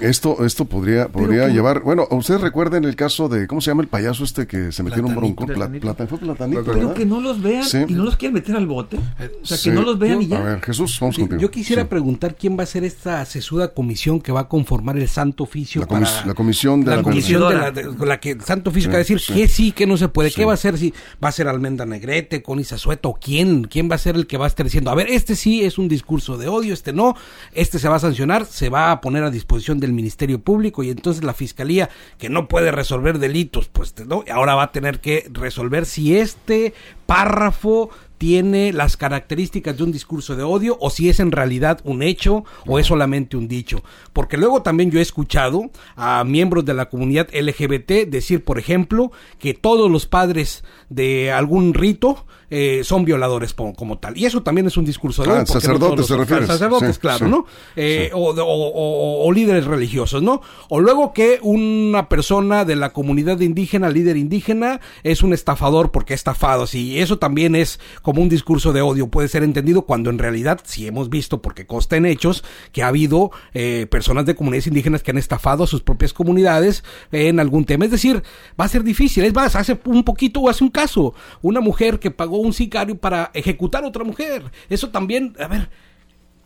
Esto, 0.00 0.46
esto 0.46 0.64
podría, 0.64 1.08
podría 1.08 1.48
llevar, 1.48 1.82
bueno, 1.82 2.08
ustedes 2.10 2.40
recuerden 2.40 2.84
el 2.84 2.96
caso 2.96 3.28
de, 3.28 3.46
¿cómo 3.46 3.60
se 3.60 3.70
llama 3.70 3.82
el 3.82 3.88
payaso 3.88 4.24
este 4.24 4.46
que 4.46 4.72
se 4.72 4.82
metió 4.82 5.00
en 5.00 5.06
un 5.06 5.14
bronco? 5.14 5.46
plata, 5.46 6.06
fue 6.06 6.18
platanito, 6.18 6.64
Pero 6.64 6.94
que 6.94 7.04
no 7.04 7.20
los 7.20 7.42
vean 7.42 7.66
y 7.86 7.92
no 7.92 8.04
los 8.04 8.16
quieren 8.16 8.34
meter 8.34 8.56
al 8.56 8.66
bote. 8.66 8.98
O 9.42 9.46
sea, 9.46 9.58
que 9.62 9.72
no 9.72 9.82
los 9.82 9.98
vean 9.98 10.22
y 10.22 10.28
ya. 10.28 10.38
A 10.38 10.42
ver, 10.44 10.60
Jesús, 10.62 10.98
vamos 10.98 11.18
contigo. 11.18 11.40
Yo 11.40 11.50
quisiera 11.50 11.86
preguntar 11.86 12.34
quién 12.34 12.58
va 12.58 12.62
a 12.62 12.66
ser 12.66 12.84
esta 12.84 13.24
sesuda 13.26 13.74
comisión 13.74 14.20
que 14.20 14.32
va 14.32 14.40
a 14.40 14.48
conformar 14.48 14.96
el 14.96 15.08
Santo 15.08 15.44
Oficio 15.44 15.82
la, 15.82 15.86
para... 15.86 16.26
la 16.26 16.34
comisión 16.34 16.82
de 16.82 16.96
la, 16.96 17.02
comisión 17.02 17.48
de 17.48 17.56
la, 17.56 17.70
la 18.00 18.20
que 18.20 18.32
el 18.32 18.42
Santo 18.42 18.72
va 18.72 18.94
a 18.94 18.98
decir 18.98 19.20
que 19.20 19.48
sí, 19.48 19.72
que 19.72 19.86
no 19.86 19.96
se 19.96 20.08
puede, 20.08 20.30
qué 20.30 20.44
va 20.44 20.54
a 20.54 20.56
ser, 20.56 20.78
si 20.78 20.92
va 21.22 21.28
a 21.28 21.32
ser 21.32 21.48
Almenda 21.48 21.86
Negrete, 21.86 22.42
con 22.42 22.58
Sueto, 22.64 23.18
quién, 23.20 23.64
quién 23.64 23.90
va 23.90 23.94
a 23.94 23.98
ser 23.98 24.16
el 24.16 24.26
que 24.26 24.36
va 24.36 24.44
a 24.44 24.48
estar 24.48 24.64
diciendo, 24.64 24.90
a 24.90 24.94
ver, 24.94 25.08
este 25.10 25.36
sí 25.36 25.64
es 25.64 25.78
un 25.78 25.88
discurso 25.88 26.36
de 26.36 26.48
odio, 26.48 26.74
este 26.74 26.92
no, 26.92 27.14
este 27.52 27.78
se 27.78 27.88
va 27.88 27.96
a 27.96 28.00
sancionar, 28.00 28.46
se 28.46 28.68
va 28.68 28.90
a 28.90 29.00
poner 29.00 29.22
a 29.24 29.30
disposición 29.30 29.80
del 29.80 29.92
Ministerio 29.92 30.40
Público 30.40 30.82
y 30.82 30.90
entonces 30.90 31.24
la 31.24 31.34
Fiscalía, 31.34 31.88
que 32.18 32.28
no 32.28 32.48
puede 32.48 32.70
resolver 32.70 33.18
delitos, 33.18 33.68
pues 33.68 33.94
no, 34.06 34.24
ahora 34.32 34.54
va 34.54 34.64
a 34.64 34.72
tener 34.72 35.00
que 35.00 35.28
resolver 35.32 35.86
si 35.86 36.16
este 36.16 36.74
párrafo 37.06 37.90
tiene 38.18 38.72
las 38.72 38.96
características 38.96 39.76
de 39.76 39.84
un 39.84 39.92
discurso 39.92 40.36
de 40.36 40.42
odio 40.42 40.76
o 40.80 40.90
si 40.90 41.08
es 41.08 41.20
en 41.20 41.32
realidad 41.32 41.80
un 41.84 42.02
hecho 42.02 42.44
o 42.66 42.78
es 42.78 42.86
solamente 42.86 43.36
un 43.36 43.48
dicho. 43.48 43.82
Porque 44.12 44.36
luego 44.36 44.62
también 44.62 44.90
yo 44.90 44.98
he 44.98 45.02
escuchado 45.02 45.70
a 45.96 46.24
miembros 46.24 46.64
de 46.64 46.74
la 46.74 46.88
comunidad 46.88 47.28
LGBT 47.32 48.08
decir, 48.08 48.44
por 48.44 48.58
ejemplo, 48.58 49.12
que 49.38 49.54
todos 49.54 49.90
los 49.90 50.06
padres 50.06 50.64
de 50.90 51.32
algún 51.32 51.74
rito 51.74 52.26
eh, 52.50 52.80
son 52.84 53.04
violadores 53.04 53.54
como, 53.54 53.98
tal. 53.98 54.16
Y 54.16 54.24
eso 54.24 54.42
también 54.42 54.66
es 54.66 54.76
un 54.76 54.84
discurso 54.84 55.22
de 55.22 55.30
ah, 55.30 55.46
sacerdotes 55.46 56.06
se 56.06 56.16
refiere. 56.16 56.46
Sacerdotes, 56.46 56.98
claro, 56.98 57.28
¿no? 57.28 57.46
Eh, 57.76 58.10
o, 58.14 59.30
líderes 59.32 59.66
religiosos, 59.66 60.22
¿no? 60.22 60.40
O 60.68 60.80
luego 60.80 61.12
que 61.12 61.38
una 61.42 62.08
persona 62.08 62.64
de 62.64 62.76
la 62.76 62.92
comunidad 62.92 63.40
indígena, 63.40 63.90
líder 63.90 64.16
indígena, 64.16 64.80
es 65.02 65.22
un 65.22 65.32
estafador 65.32 65.90
porque 65.90 66.14
ha 66.14 66.16
estafado. 66.16 66.64
Y 66.72 66.98
eso 66.98 67.18
también 67.18 67.54
es 67.54 67.78
como 68.02 68.22
un 68.22 68.28
discurso 68.28 68.72
de 68.72 68.80
odio. 68.80 69.08
Puede 69.08 69.28
ser 69.28 69.42
entendido 69.42 69.82
cuando 69.82 70.10
en 70.10 70.18
realidad 70.18 70.60
sí 70.64 70.86
hemos 70.86 71.10
visto, 71.10 71.42
porque 71.42 71.66
consta 71.66 71.96
en 71.96 72.06
hechos, 72.06 72.44
que 72.72 72.82
ha 72.82 72.88
habido 72.88 73.30
eh, 73.52 73.86
personas 73.90 74.24
de 74.24 74.34
comunidades 74.34 74.66
indígenas 74.66 75.02
que 75.02 75.10
han 75.10 75.18
estafado 75.18 75.64
a 75.64 75.66
sus 75.66 75.82
propias 75.82 76.12
comunidades 76.14 76.82
en 77.12 77.40
algún 77.40 77.64
tema. 77.64 77.84
Es 77.84 77.90
decir, 77.90 78.22
va 78.58 78.64
a 78.64 78.68
ser 78.68 78.82
difícil. 78.82 79.24
Es 79.24 79.34
más, 79.34 79.54
hace 79.54 79.78
un 79.84 80.04
poquito 80.04 80.40
o 80.40 80.48
hace 80.48 80.64
un 80.64 80.70
caso, 80.70 81.14
una 81.42 81.60
mujer 81.60 81.98
que 81.98 82.10
pagó 82.10 82.37
un 82.40 82.52
sicario 82.52 82.96
para 82.96 83.30
ejecutar 83.34 83.84
a 83.84 83.88
otra 83.88 84.04
mujer. 84.04 84.44
Eso 84.68 84.90
también, 84.90 85.34
a 85.38 85.48
ver, 85.48 85.68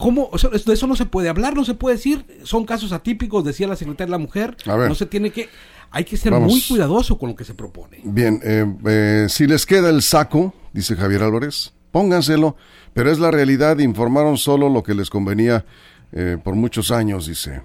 ¿Cómo? 0.02 0.30
de 0.32 0.72
eso 0.74 0.86
no 0.88 0.96
se 0.96 1.06
puede 1.06 1.28
hablar, 1.28 1.54
no 1.54 1.64
se 1.64 1.74
puede 1.74 1.94
decir. 1.94 2.24
Son 2.42 2.64
casos 2.64 2.90
atípicos, 2.92 3.44
decía 3.44 3.68
la 3.68 3.76
secretaria 3.76 4.06
de 4.06 4.18
la 4.18 4.18
mujer. 4.18 4.56
no 4.66 4.94
se 4.94 5.06
tiene 5.06 5.30
que. 5.30 5.48
Hay 5.92 6.04
que 6.04 6.16
ser 6.16 6.32
muy 6.32 6.60
cuidadoso 6.62 7.18
con 7.18 7.30
lo 7.30 7.36
que 7.36 7.44
se 7.44 7.54
propone. 7.54 8.00
Bien, 8.02 8.40
eh, 8.42 8.66
eh, 8.86 9.26
si 9.28 9.46
les 9.46 9.64
queda 9.64 9.90
el 9.90 10.02
saco, 10.02 10.54
dice 10.72 10.96
Javier 10.96 11.22
Álvarez, 11.22 11.72
pónganselo, 11.92 12.56
pero 12.94 13.12
es 13.12 13.18
la 13.18 13.30
realidad, 13.30 13.78
informaron 13.78 14.38
solo 14.38 14.70
lo 14.70 14.82
que 14.82 14.94
les 14.94 15.10
convenía 15.10 15.66
eh, 16.12 16.38
por 16.42 16.54
muchos 16.54 16.90
años, 16.90 17.26
dice. 17.26 17.62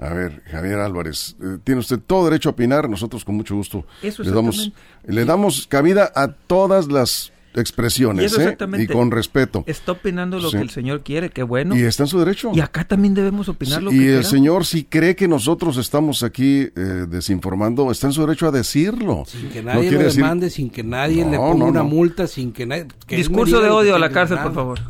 A 0.00 0.14
ver, 0.14 0.42
Javier 0.46 0.78
Álvarez, 0.78 1.36
tiene 1.64 1.80
usted 1.80 1.98
todo 1.98 2.24
derecho 2.24 2.48
a 2.48 2.52
opinar, 2.52 2.88
nosotros 2.88 3.24
con 3.24 3.34
mucho 3.34 3.56
gusto 3.56 3.84
le 4.00 4.30
damos, 4.30 4.72
le 5.04 5.24
damos 5.24 5.66
cabida 5.66 6.10
a 6.14 6.28
todas 6.28 6.86
las 6.86 7.32
expresiones 7.58 8.36
y, 8.36 8.40
¿eh? 8.40 8.56
y 8.78 8.86
con 8.86 9.10
respeto. 9.10 9.64
Está 9.66 9.92
opinando 9.92 10.38
lo 10.38 10.50
que 10.50 10.58
el 10.58 10.70
Señor 10.70 11.02
quiere, 11.02 11.30
qué 11.30 11.42
bueno. 11.42 11.76
Y 11.76 11.82
está 11.82 12.04
en 12.04 12.08
su 12.08 12.18
derecho. 12.18 12.52
Y 12.54 12.60
acá 12.60 12.84
también 12.84 13.14
debemos 13.14 13.48
opinar 13.48 13.82
lo 13.82 13.90
que 13.90 13.96
Y 13.96 14.06
el 14.08 14.24
Señor, 14.24 14.64
si 14.64 14.84
cree 14.84 15.16
que 15.16 15.28
nosotros 15.28 15.76
estamos 15.76 16.22
aquí 16.22 16.68
eh, 16.74 17.06
desinformando, 17.08 17.90
está 17.90 18.06
en 18.08 18.12
su 18.12 18.22
derecho 18.22 18.48
a 18.48 18.50
decirlo. 18.50 19.24
Sin 19.26 19.48
que 19.50 19.62
nadie 19.62 19.90
lo 19.90 20.12
demande, 20.12 20.50
sin 20.50 20.70
que 20.70 20.82
nadie 20.82 21.24
le 21.24 21.36
ponga 21.36 21.66
una 21.66 21.82
multa, 21.82 22.26
sin 22.26 22.52
que 22.52 22.66
nadie... 22.66 22.86
Discurso 23.08 23.60
de 23.60 23.68
odio 23.68 23.94
a 23.94 23.98
la 23.98 24.10
cárcel, 24.10 24.38
por 24.38 24.54
favor. 24.54 24.80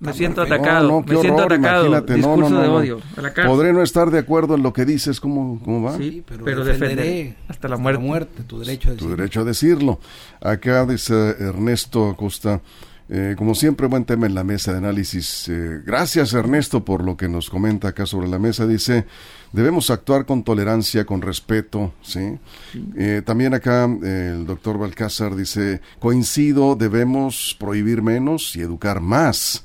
me 0.00 0.12
siento 0.12 0.42
atacado, 0.42 1.02
me 1.02 1.16
siento 1.16 1.42
atacado. 1.42 2.00
Discurso 2.02 2.60
de 2.60 2.68
odio 2.68 3.00
a 3.16 3.20
la 3.20 3.32
cárcel. 3.32 3.50
Podré 3.50 3.72
no 3.72 3.82
estar 3.82 4.10
de 4.10 4.18
acuerdo 4.18 4.54
en 4.54 4.62
lo 4.62 4.72
que 4.72 4.84
dices, 4.84 5.20
¿cómo, 5.20 5.60
cómo 5.64 5.82
va? 5.82 5.96
Sí, 5.96 6.22
pero, 6.26 6.64
defenderé 6.64 7.36
hasta 7.48 7.68
la 7.68 7.76
muerte. 7.76 8.42
tu 8.44 8.58
derecho 8.58 8.88
a 8.88 8.92
decirlo. 8.92 9.10
Tu 9.10 9.16
derecho 9.16 9.40
a 9.40 9.44
decirlo. 9.44 10.00
Acá 10.40 10.86
dice 10.86 11.14
Ernesto 11.38 12.13
Acosta, 12.14 12.62
eh, 13.10 13.34
como 13.36 13.54
siempre, 13.54 13.86
buen 13.86 14.06
tema 14.06 14.26
en 14.26 14.34
la 14.34 14.44
mesa 14.44 14.72
de 14.72 14.78
análisis. 14.78 15.48
Eh, 15.48 15.82
gracias 15.84 16.32
Ernesto 16.32 16.84
por 16.84 17.04
lo 17.04 17.16
que 17.16 17.28
nos 17.28 17.50
comenta 17.50 17.88
acá 17.88 18.06
sobre 18.06 18.28
la 18.28 18.38
mesa. 18.38 18.66
Dice, 18.66 19.04
debemos 19.52 19.90
actuar 19.90 20.24
con 20.24 20.42
tolerancia, 20.42 21.04
con 21.04 21.20
respeto. 21.20 21.92
¿sí? 22.00 22.38
Eh, 22.96 23.22
también 23.24 23.52
acá 23.52 23.84
el 23.84 24.46
doctor 24.46 24.78
Balcázar 24.78 25.36
dice, 25.36 25.82
coincido, 25.98 26.76
debemos 26.76 27.54
prohibir 27.58 28.00
menos 28.00 28.56
y 28.56 28.62
educar 28.62 29.00
más. 29.00 29.64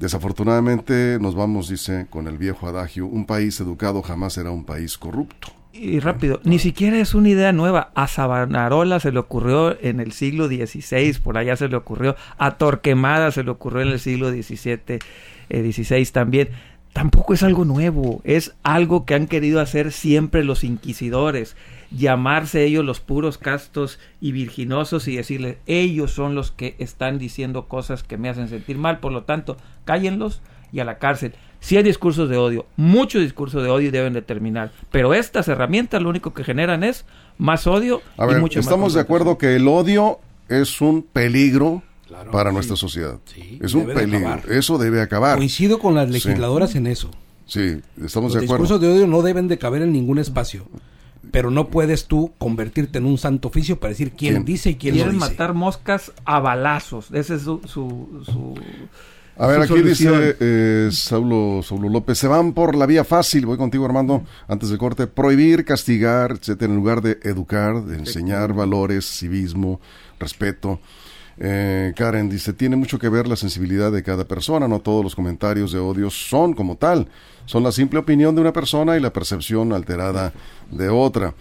Desafortunadamente 0.00 1.18
nos 1.20 1.36
vamos, 1.36 1.68
dice, 1.68 2.08
con 2.10 2.26
el 2.26 2.36
viejo 2.36 2.66
adagio, 2.66 3.06
un 3.06 3.26
país 3.26 3.60
educado 3.60 4.02
jamás 4.02 4.32
será 4.32 4.50
un 4.50 4.64
país 4.64 4.98
corrupto 4.98 5.61
y 5.72 6.00
rápido, 6.00 6.40
ni 6.44 6.58
siquiera 6.58 6.98
es 6.98 7.14
una 7.14 7.30
idea 7.30 7.52
nueva. 7.52 7.90
A 7.94 8.06
Savonarola 8.06 9.00
se 9.00 9.10
le 9.10 9.18
ocurrió 9.18 9.78
en 9.80 10.00
el 10.00 10.12
siglo 10.12 10.46
XVI, 10.46 11.18
por 11.22 11.38
allá 11.38 11.56
se 11.56 11.68
le 11.68 11.76
ocurrió. 11.76 12.14
A 12.36 12.58
Torquemada 12.58 13.30
se 13.30 13.42
le 13.42 13.50
ocurrió 13.50 13.82
en 13.82 13.88
el 13.88 13.98
siglo 13.98 14.30
XVII, 14.30 14.98
eh, 15.48 16.10
también. 16.12 16.50
Tampoco 16.92 17.32
es 17.32 17.42
algo 17.42 17.64
nuevo, 17.64 18.20
es 18.22 18.54
algo 18.62 19.06
que 19.06 19.14
han 19.14 19.26
querido 19.26 19.60
hacer 19.60 19.92
siempre 19.92 20.44
los 20.44 20.62
inquisidores. 20.62 21.56
Llamarse 21.90 22.64
ellos 22.64 22.84
los 22.84 23.00
puros 23.00 23.38
castos 23.38 23.98
y 24.20 24.32
virginosos 24.32 25.08
y 25.08 25.16
decirles, 25.16 25.56
ellos 25.66 26.10
son 26.10 26.34
los 26.34 26.50
que 26.50 26.74
están 26.78 27.18
diciendo 27.18 27.66
cosas 27.66 28.02
que 28.02 28.18
me 28.18 28.28
hacen 28.28 28.48
sentir 28.48 28.76
mal, 28.76 29.00
por 29.00 29.12
lo 29.12 29.22
tanto, 29.22 29.56
cállenlos 29.86 30.42
y 30.72 30.80
a 30.80 30.84
la 30.84 30.98
cárcel. 30.98 31.34
Si 31.60 31.76
hay 31.76 31.82
discursos 31.84 32.28
de 32.28 32.36
odio, 32.36 32.66
muchos 32.76 33.22
discursos 33.22 33.62
de 33.62 33.70
odio 33.70 33.92
deben 33.92 34.12
de 34.14 34.22
terminar, 34.22 34.72
pero 34.90 35.14
estas 35.14 35.46
herramientas 35.48 36.02
lo 36.02 36.08
único 36.08 36.34
que 36.34 36.42
generan 36.42 36.82
es 36.82 37.04
más 37.38 37.66
odio 37.68 38.00
a 38.16 38.26
ver, 38.26 38.42
Estamos 38.56 38.94
de 38.94 39.00
acuerdo 39.00 39.38
que 39.38 39.54
el 39.56 39.68
odio 39.68 40.18
es 40.48 40.80
un 40.80 41.02
peligro 41.02 41.82
para 42.32 42.50
nuestra 42.52 42.76
sociedad. 42.76 43.18
es 43.60 43.74
un 43.74 43.86
peligro. 43.86 44.40
Eso 44.50 44.76
debe 44.78 45.00
acabar. 45.00 45.36
Coincido 45.38 45.78
con 45.78 45.94
las 45.94 46.10
legisladoras 46.10 46.74
en 46.74 46.86
eso. 46.88 47.10
Sí, 47.46 47.80
estamos 48.02 48.32
de 48.32 48.40
acuerdo. 48.40 48.64
Los 48.64 48.70
discursos 48.70 48.80
de 48.80 48.88
odio 48.88 49.06
no 49.06 49.22
deben 49.22 49.46
de 49.48 49.58
caber 49.58 49.82
en 49.82 49.92
ningún 49.92 50.18
espacio. 50.18 50.66
pero 51.30 51.50
no 51.50 51.68
puedes 51.68 52.06
tú 52.06 52.32
convertirte 52.38 52.98
en 52.98 53.06
un 53.06 53.16
santo 53.16 53.48
oficio 53.48 53.78
para 53.78 53.90
decir 53.90 54.10
quién, 54.12 54.34
¿Quién? 54.34 54.44
dice 54.44 54.70
y 54.70 54.74
quién 54.74 54.94
no 54.96 55.02
Quieren 55.04 55.14
dice. 55.20 55.30
matar 55.30 55.54
moscas 55.54 56.12
a 56.24 56.40
balazos. 56.40 57.06
Ese 57.12 57.36
es 57.36 57.42
su... 57.42 57.60
su, 57.66 58.22
su- 58.26 58.54
A 59.38 59.46
ver, 59.46 59.62
aquí 59.62 59.68
solución. 59.68 60.20
dice 60.20 60.36
eh, 60.40 60.88
Saulo, 60.92 61.62
Saulo 61.62 61.88
López, 61.88 62.18
se 62.18 62.28
van 62.28 62.52
por 62.52 62.74
la 62.74 62.86
vía 62.86 63.02
fácil, 63.02 63.46
voy 63.46 63.56
contigo 63.56 63.84
Armando, 63.84 64.24
antes 64.46 64.68
del 64.68 64.78
corte, 64.78 65.06
prohibir, 65.06 65.64
castigar, 65.64 66.32
etcétera, 66.32 66.70
en 66.70 66.76
lugar 66.76 67.00
de 67.00 67.18
educar, 67.22 67.82
de 67.82 67.96
enseñar 67.96 68.52
valores, 68.52 69.06
civismo, 69.06 69.80
respeto. 70.20 70.80
Eh, 71.38 71.94
Karen 71.96 72.28
dice, 72.28 72.52
tiene 72.52 72.76
mucho 72.76 72.98
que 72.98 73.08
ver 73.08 73.26
la 73.26 73.36
sensibilidad 73.36 73.90
de 73.90 74.02
cada 74.02 74.24
persona, 74.24 74.68
no 74.68 74.80
todos 74.80 75.02
los 75.02 75.14
comentarios 75.14 75.72
de 75.72 75.78
odio 75.78 76.10
son 76.10 76.52
como 76.52 76.76
tal, 76.76 77.08
son 77.46 77.62
la 77.62 77.72
simple 77.72 77.98
opinión 77.98 78.34
de 78.34 78.42
una 78.42 78.52
persona 78.52 78.96
y 78.96 79.00
la 79.00 79.12
percepción 79.12 79.72
alterada 79.72 80.32
de 80.70 80.88
otra. 80.90 81.34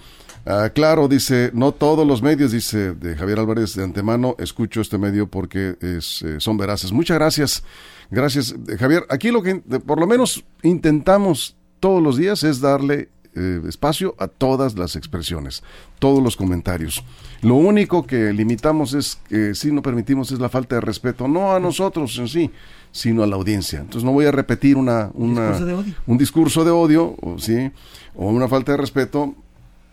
Ah, 0.46 0.70
claro, 0.74 1.08
dice, 1.08 1.52
no 1.54 1.72
todos 1.72 2.06
los 2.08 2.22
medios, 2.22 2.52
dice 2.52 2.94
de 2.94 3.16
Javier 3.16 3.40
Álvarez, 3.40 3.76
de 3.76 3.84
antemano 3.84 4.36
escucho 4.40 4.82
este 4.82 4.98
medio 4.98 5.28
porque 5.28 5.76
es, 5.82 6.24
eh, 6.24 6.40
son 6.40 6.58
veraces. 6.58 6.92
Muchas 6.92 7.16
gracias, 7.18 7.64
gracias 8.10 8.56
eh, 8.68 8.78
Javier. 8.78 9.06
Aquí 9.10 9.30
lo 9.30 9.44
que 9.44 9.56
por 9.56 10.00
lo 10.00 10.08
menos 10.08 10.44
intentamos 10.64 11.56
todos 11.80 12.02
los 12.02 12.18
días 12.18 12.44
es 12.44 12.60
darle 12.60 13.10
eh, 13.36 13.62
espacio 13.68 14.16
a 14.18 14.28
todas 14.28 14.76
las 14.78 14.96
expresiones, 14.96 15.62
todos 16.00 16.24
los 16.24 16.36
comentarios. 16.36 17.04
Lo 17.44 17.56
único 17.56 18.06
que 18.08 18.34
limitamos 18.34 18.94
es 18.96 19.20
que 19.30 19.54
si 19.56 19.72
no 19.72 19.82
permitimos 19.84 20.32
es 20.32 20.40
la 20.40 20.50
falta 20.50 20.76
de 20.76 20.82
respeto, 20.82 21.28
no 21.28 21.54
a 21.54 21.60
nosotros 21.60 22.18
en 22.18 22.28
sí, 22.28 22.52
sino 22.92 23.22
a 23.24 23.28
la 23.28 23.36
audiencia. 23.36 23.80
Entonces 23.80 24.04
no 24.04 24.12
voy 24.12 24.26
a 24.26 24.32
repetir 24.32 24.76
una, 24.76 25.12
una- 25.14 25.52
Discurso 25.52 25.94
un 26.08 26.18
discurso 26.18 26.64
de 26.66 26.72
odio, 26.72 27.16
o, 27.22 27.38
sí, 27.38 27.72
o 28.16 28.28
una 28.32 28.48
falta 28.48 28.72
de 28.74 28.78
respeto, 28.80 29.34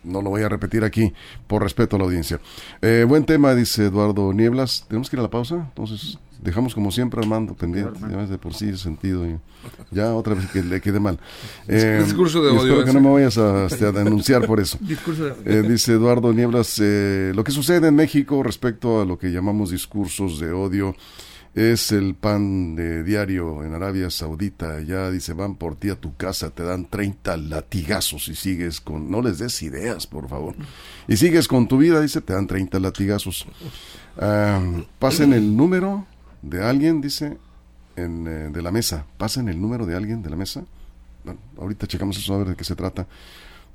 no 0.05 0.23
lo 0.23 0.31
voy 0.31 0.43
a 0.43 0.49
repetir 0.49 0.85
aquí 0.85 1.13
por 1.47 1.63
respeto 1.63 1.97
a 1.97 1.99
la 1.99 2.05
audiencia. 2.07 2.41
Eh, 2.83 3.05
buen 3.09 3.25
tema, 3.25 3.55
dice 3.55 3.87
Eduardo 3.87 4.33
Nieblas. 4.33 4.85
¿Tenemos 4.89 5.11
que 5.11 5.17
ir 5.17 5.21
a 5.21 5.23
la 5.25 5.31
pausa? 5.31 5.57
Entonces, 5.57 6.19
dejamos 6.43 6.75
como 6.75 6.91
siempre 6.91 7.21
Armando 7.21 7.55
pendiente. 7.55 7.99
Ya 8.11 8.27
de 8.27 8.39
por 8.39 8.55
sí 8.55 8.69
el 8.69 8.79
sentido. 8.79 9.27
y 9.27 9.39
ya 9.91 10.15
otra 10.15 10.35
vez 10.35 10.47
que 10.51 10.63
le 10.63 10.81
quede 10.81 11.01
mal. 11.01 11.19
Eh, 11.69 12.01
Discurso 12.05 12.43
de 12.43 12.53
y 12.53 12.57
odio 12.57 12.61
Espero 12.63 12.85
que 12.85 12.91
ese. 12.91 13.01
no 13.01 13.09
me 13.09 13.15
vayas 13.15 13.37
a, 13.39 13.67
este, 13.67 13.85
a 13.87 13.93
denunciar 13.93 14.47
por 14.47 14.61
eso. 14.61 14.79
discurso 14.83 15.25
de 15.27 15.31
odio. 15.33 15.43
Eh, 15.45 15.63
dice 15.69 15.93
Eduardo 15.93 16.33
Nieblas, 16.33 16.81
eh, 16.83 17.33
lo 17.35 17.45
que 17.45 17.51
sucede 17.53 17.89
en 17.89 17.95
México 17.97 18.43
respecto 18.43 19.01
a 19.03 19.05
lo 19.05 19.19
que 19.19 19.29
llamamos 19.33 19.71
discursos 19.71 20.39
de 20.41 20.53
odio 20.53 20.95
es 21.55 21.93
el 21.93 22.15
pan 22.15 22.77
de 22.77 23.03
diario 23.03 23.65
en 23.65 23.75
Arabia 23.75 24.11
Saudita. 24.11 24.81
Ya 24.81 25.11
dice, 25.11 25.33
van 25.33 25.57
por 25.57 25.77
ti 25.77 25.91
a 25.91 25.97
tu 25.97 26.17
casa, 26.17 26.51
te 26.51 26.63
dan 26.63 26.87
30 26.87 27.37
latigazos 27.37 28.29
y 28.29 28.35
sigues 28.35 28.81
con... 28.81 29.11
No 29.11 29.23
les 29.23 29.39
des 29.39 29.63
ideas, 29.63 30.07
por 30.07 30.29
favor. 30.29 30.55
Y 31.07 31.17
sigues 31.17 31.49
con 31.49 31.67
tu 31.69 31.79
vida, 31.79 32.01
dice, 32.01 32.21
te 32.21 32.33
dan 32.33 32.47
30 32.47 32.79
latigazos. 32.79 33.47
Ah, 34.19 34.61
pasen 34.99 35.33
el 35.33 35.57
número 35.57 36.07
de 36.43 36.65
alguien, 36.65 37.01
dice, 37.01 37.39
en, 37.97 38.27
eh, 38.27 38.51
de 38.53 38.63
la 38.63 38.71
mesa. 38.71 39.05
Pasen 39.17 39.49
el 39.49 39.61
número 39.61 39.87
de 39.87 39.97
alguien 39.97 40.23
de 40.23 40.31
la 40.31 40.37
mesa. 40.37 40.65
Bueno, 41.25 41.41
ahorita 41.59 41.87
checamos 41.87 42.17
eso 42.17 42.35
a 42.35 42.39
ver 42.39 42.49
de 42.49 42.57
qué 42.57 42.65
se 42.65 42.77
trata. 42.77 43.07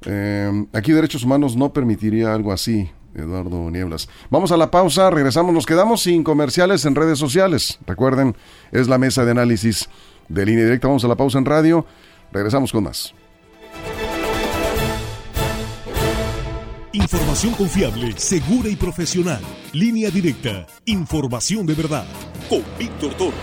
Eh, 0.05 0.67
aquí 0.73 0.91
Derechos 0.91 1.23
Humanos 1.23 1.55
no 1.55 1.71
permitiría 1.71 2.33
algo 2.33 2.51
así, 2.51 2.89
Eduardo 3.15 3.69
Nieblas. 3.69 4.09
Vamos 4.29 4.51
a 4.51 4.57
la 4.57 4.71
pausa, 4.71 5.09
regresamos, 5.09 5.53
nos 5.53 5.65
quedamos 5.65 6.01
sin 6.01 6.23
comerciales 6.23 6.85
en 6.85 6.95
redes 6.95 7.19
sociales. 7.19 7.79
Recuerden, 7.85 8.35
es 8.71 8.87
la 8.87 8.97
mesa 8.97 9.25
de 9.25 9.31
análisis 9.31 9.89
de 10.29 10.45
línea 10.45 10.65
directa. 10.65 10.87
Vamos 10.87 11.03
a 11.05 11.07
la 11.07 11.15
pausa 11.15 11.37
en 11.37 11.45
radio, 11.45 11.85
regresamos 12.31 12.71
con 12.71 12.85
más. 12.85 13.13
Información 16.93 17.53
confiable, 17.53 18.13
segura 18.17 18.69
y 18.69 18.75
profesional. 18.75 19.41
Línea 19.71 20.11
directa. 20.11 20.67
Información 20.85 21.65
de 21.65 21.73
verdad. 21.73 22.05
Con 22.47 22.63
Víctor 22.77 23.15
Toro. 23.15 23.33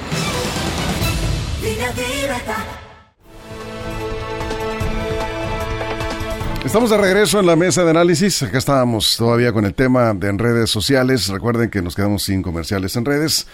Estamos 6.71 6.91
de 6.91 6.99
regreso 6.99 7.41
en 7.41 7.47
la 7.47 7.57
mesa 7.57 7.83
de 7.83 7.91
análisis. 7.91 8.45
Acá 8.45 8.59
estábamos 8.59 9.17
todavía 9.17 9.53
con 9.53 9.65
el 9.65 9.75
tema 9.75 10.15
de 10.15 10.29
en 10.29 10.39
redes 10.39 10.71
sociales. 10.71 11.27
Recuerden 11.27 11.69
que 11.69 11.83
nos 11.83 11.97
quedamos 11.97 12.23
sin 12.23 12.43
comerciales 12.43 12.95
en 12.95 13.05
redes. 13.05 13.49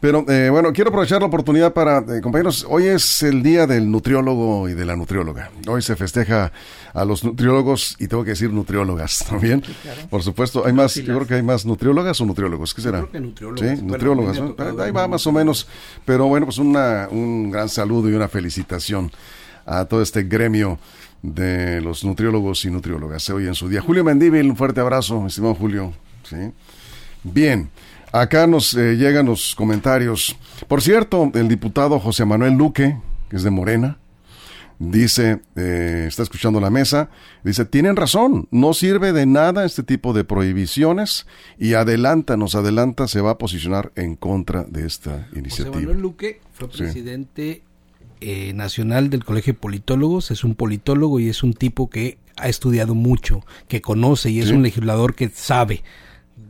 Pero 0.00 0.24
eh, 0.30 0.48
bueno, 0.48 0.72
quiero 0.72 0.88
aprovechar 0.88 1.20
la 1.20 1.26
oportunidad 1.26 1.74
para, 1.74 1.98
eh, 1.98 2.22
compañeros, 2.22 2.64
hoy 2.66 2.86
es 2.86 3.22
el 3.22 3.42
día 3.42 3.66
del 3.66 3.90
nutriólogo 3.90 4.66
y 4.70 4.72
de 4.72 4.86
la 4.86 4.96
nutrióloga. 4.96 5.50
Hoy 5.68 5.82
se 5.82 5.94
festeja 5.94 6.52
a 6.94 7.04
los 7.04 7.22
nutriólogos 7.22 7.96
y 7.98 8.08
tengo 8.08 8.24
que 8.24 8.30
decir 8.30 8.50
nutriólogas 8.50 9.26
también. 9.28 9.62
Por 10.08 10.22
supuesto, 10.22 10.64
hay 10.64 10.72
más, 10.72 10.94
yo 10.94 11.04
creo 11.04 11.26
que 11.26 11.34
hay 11.34 11.42
más 11.42 11.66
nutriólogas 11.66 12.18
o 12.22 12.24
nutriólogos. 12.24 12.72
¿Qué 12.72 12.80
será? 12.80 13.00
creo 13.00 13.12
que 13.12 13.20
nutriólogas. 13.20 13.60
Sí, 13.60 13.82
Bueno, 13.82 13.92
nutriólogas. 13.92 14.80
Ahí 14.80 14.90
va 14.90 15.06
más 15.06 15.26
o 15.26 15.32
menos. 15.32 15.68
Pero 16.06 16.28
bueno, 16.28 16.46
pues 16.46 16.56
una, 16.56 17.08
un 17.10 17.50
gran 17.50 17.68
saludo 17.68 18.08
y 18.08 18.14
una 18.14 18.28
felicitación 18.28 19.12
a 19.66 19.84
todo 19.84 20.02
este 20.02 20.22
gremio 20.22 20.78
de 21.24 21.80
los 21.80 22.04
nutriólogos 22.04 22.66
y 22.66 22.70
nutriólogas 22.70 23.30
hoy 23.30 23.46
en 23.46 23.54
su 23.54 23.68
día. 23.68 23.80
Julio 23.80 24.04
Mendívil, 24.04 24.50
un 24.50 24.56
fuerte 24.56 24.80
abrazo, 24.80 25.26
estimado 25.26 25.54
Julio. 25.54 25.94
¿sí? 26.22 26.36
Bien, 27.22 27.70
acá 28.12 28.46
nos 28.46 28.74
eh, 28.74 28.96
llegan 28.96 29.24
los 29.24 29.54
comentarios. 29.54 30.36
Por 30.68 30.82
cierto, 30.82 31.30
el 31.34 31.48
diputado 31.48 31.98
José 31.98 32.26
Manuel 32.26 32.52
Luque, 32.52 32.98
que 33.30 33.36
es 33.36 33.42
de 33.42 33.48
Morena, 33.48 33.96
dice, 34.78 35.40
eh, 35.56 36.04
está 36.06 36.24
escuchando 36.24 36.60
la 36.60 36.68
mesa, 36.68 37.08
dice, 37.42 37.64
tienen 37.64 37.96
razón, 37.96 38.46
no 38.50 38.74
sirve 38.74 39.14
de 39.14 39.24
nada 39.24 39.64
este 39.64 39.82
tipo 39.82 40.12
de 40.12 40.24
prohibiciones 40.24 41.26
y 41.58 41.72
adelanta, 41.72 42.36
nos 42.36 42.54
adelanta, 42.54 43.08
se 43.08 43.22
va 43.22 43.30
a 43.30 43.38
posicionar 43.38 43.92
en 43.94 44.16
contra 44.16 44.64
de 44.64 44.86
esta 44.86 45.26
José 45.28 45.38
iniciativa. 45.38 45.76
Manuel 45.76 46.00
Luque 46.00 46.42
fue 46.52 46.68
Sí. 46.70 47.62
Eh, 48.24 48.52
nacional 48.54 49.10
del 49.10 49.24
Colegio 49.24 49.52
de 49.52 49.58
Politólogos, 49.58 50.30
es 50.30 50.44
un 50.44 50.54
politólogo 50.54 51.20
y 51.20 51.28
es 51.28 51.42
un 51.42 51.52
tipo 51.54 51.90
que 51.90 52.18
ha 52.36 52.48
estudiado 52.48 52.94
mucho, 52.94 53.44
que 53.68 53.80
conoce 53.80 54.30
y 54.30 54.40
es 54.40 54.48
Sí. 54.48 54.54
un 54.54 54.62
legislador 54.62 55.14
que 55.14 55.28
sabe 55.28 55.82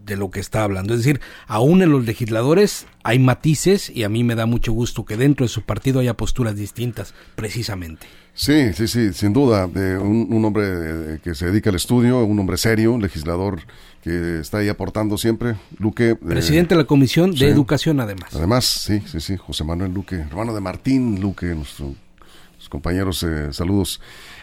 de 0.07 0.17
lo 0.17 0.31
que 0.31 0.41
está 0.41 0.63
hablando. 0.63 0.95
Es 0.95 1.01
decir, 1.01 1.21
aún 1.47 1.83
en 1.83 1.91
los 1.91 2.05
legisladores 2.07 2.87
hay 3.03 3.19
matices 3.19 3.91
y 3.91 4.03
a 4.05 4.09
mí 4.09 4.23
me 4.25 4.35
da 4.35 4.47
mucho 4.47 4.73
gusto 4.73 5.05
que 5.05 5.17
dentro 5.17 5.45
de 5.45 5.49
su 5.49 5.63
partido 5.63 6.01
haya 6.01 6.15
posturas 6.15 6.57
distintas, 6.57 7.15
precisamente. 7.37 8.07
Sí, 8.35 8.73
sí, 8.73 8.89
sí, 8.89 9.13
sin 9.13 9.33
duda. 9.33 9.67
de 9.67 9.97
un, 9.99 10.27
un 10.31 10.45
hombre 10.45 10.65
eh, 10.67 11.19
que 11.23 11.35
se 11.35 11.47
dedica 11.47 11.71
al 11.71 11.77
estudio, 11.77 12.25
un 12.25 12.39
hombre 12.39 12.57
serio, 12.57 12.93
un 12.93 13.03
legislador 13.03 13.61
que 14.05 14.39
está 14.41 14.59
ahí 14.59 14.69
aportando 14.69 15.17
siempre. 15.19 15.57
Luque. 15.79 16.11
eh, 16.11 16.15
Presidente 16.15 16.75
de 16.75 16.83
la 16.83 16.87
Comisión 16.87 17.31
de 17.33 17.39
sí. 17.39 17.45
Educación, 17.47 17.99
además. 18.01 18.29
Además, 18.35 18.67
sí, 18.67 19.01
sí, 19.07 19.19
sí, 19.21 19.37
José 19.39 19.65
Manuel 19.65 19.93
Luque, 19.95 20.17
hermano 20.17 20.55
de 20.55 20.61
Martín 20.61 21.21
Luque, 21.23 21.47
nuestro- 21.47 21.87
nuestros 21.87 22.69
compañeros, 22.69 23.23
eh, 23.23 23.53
saludos. 23.53 24.01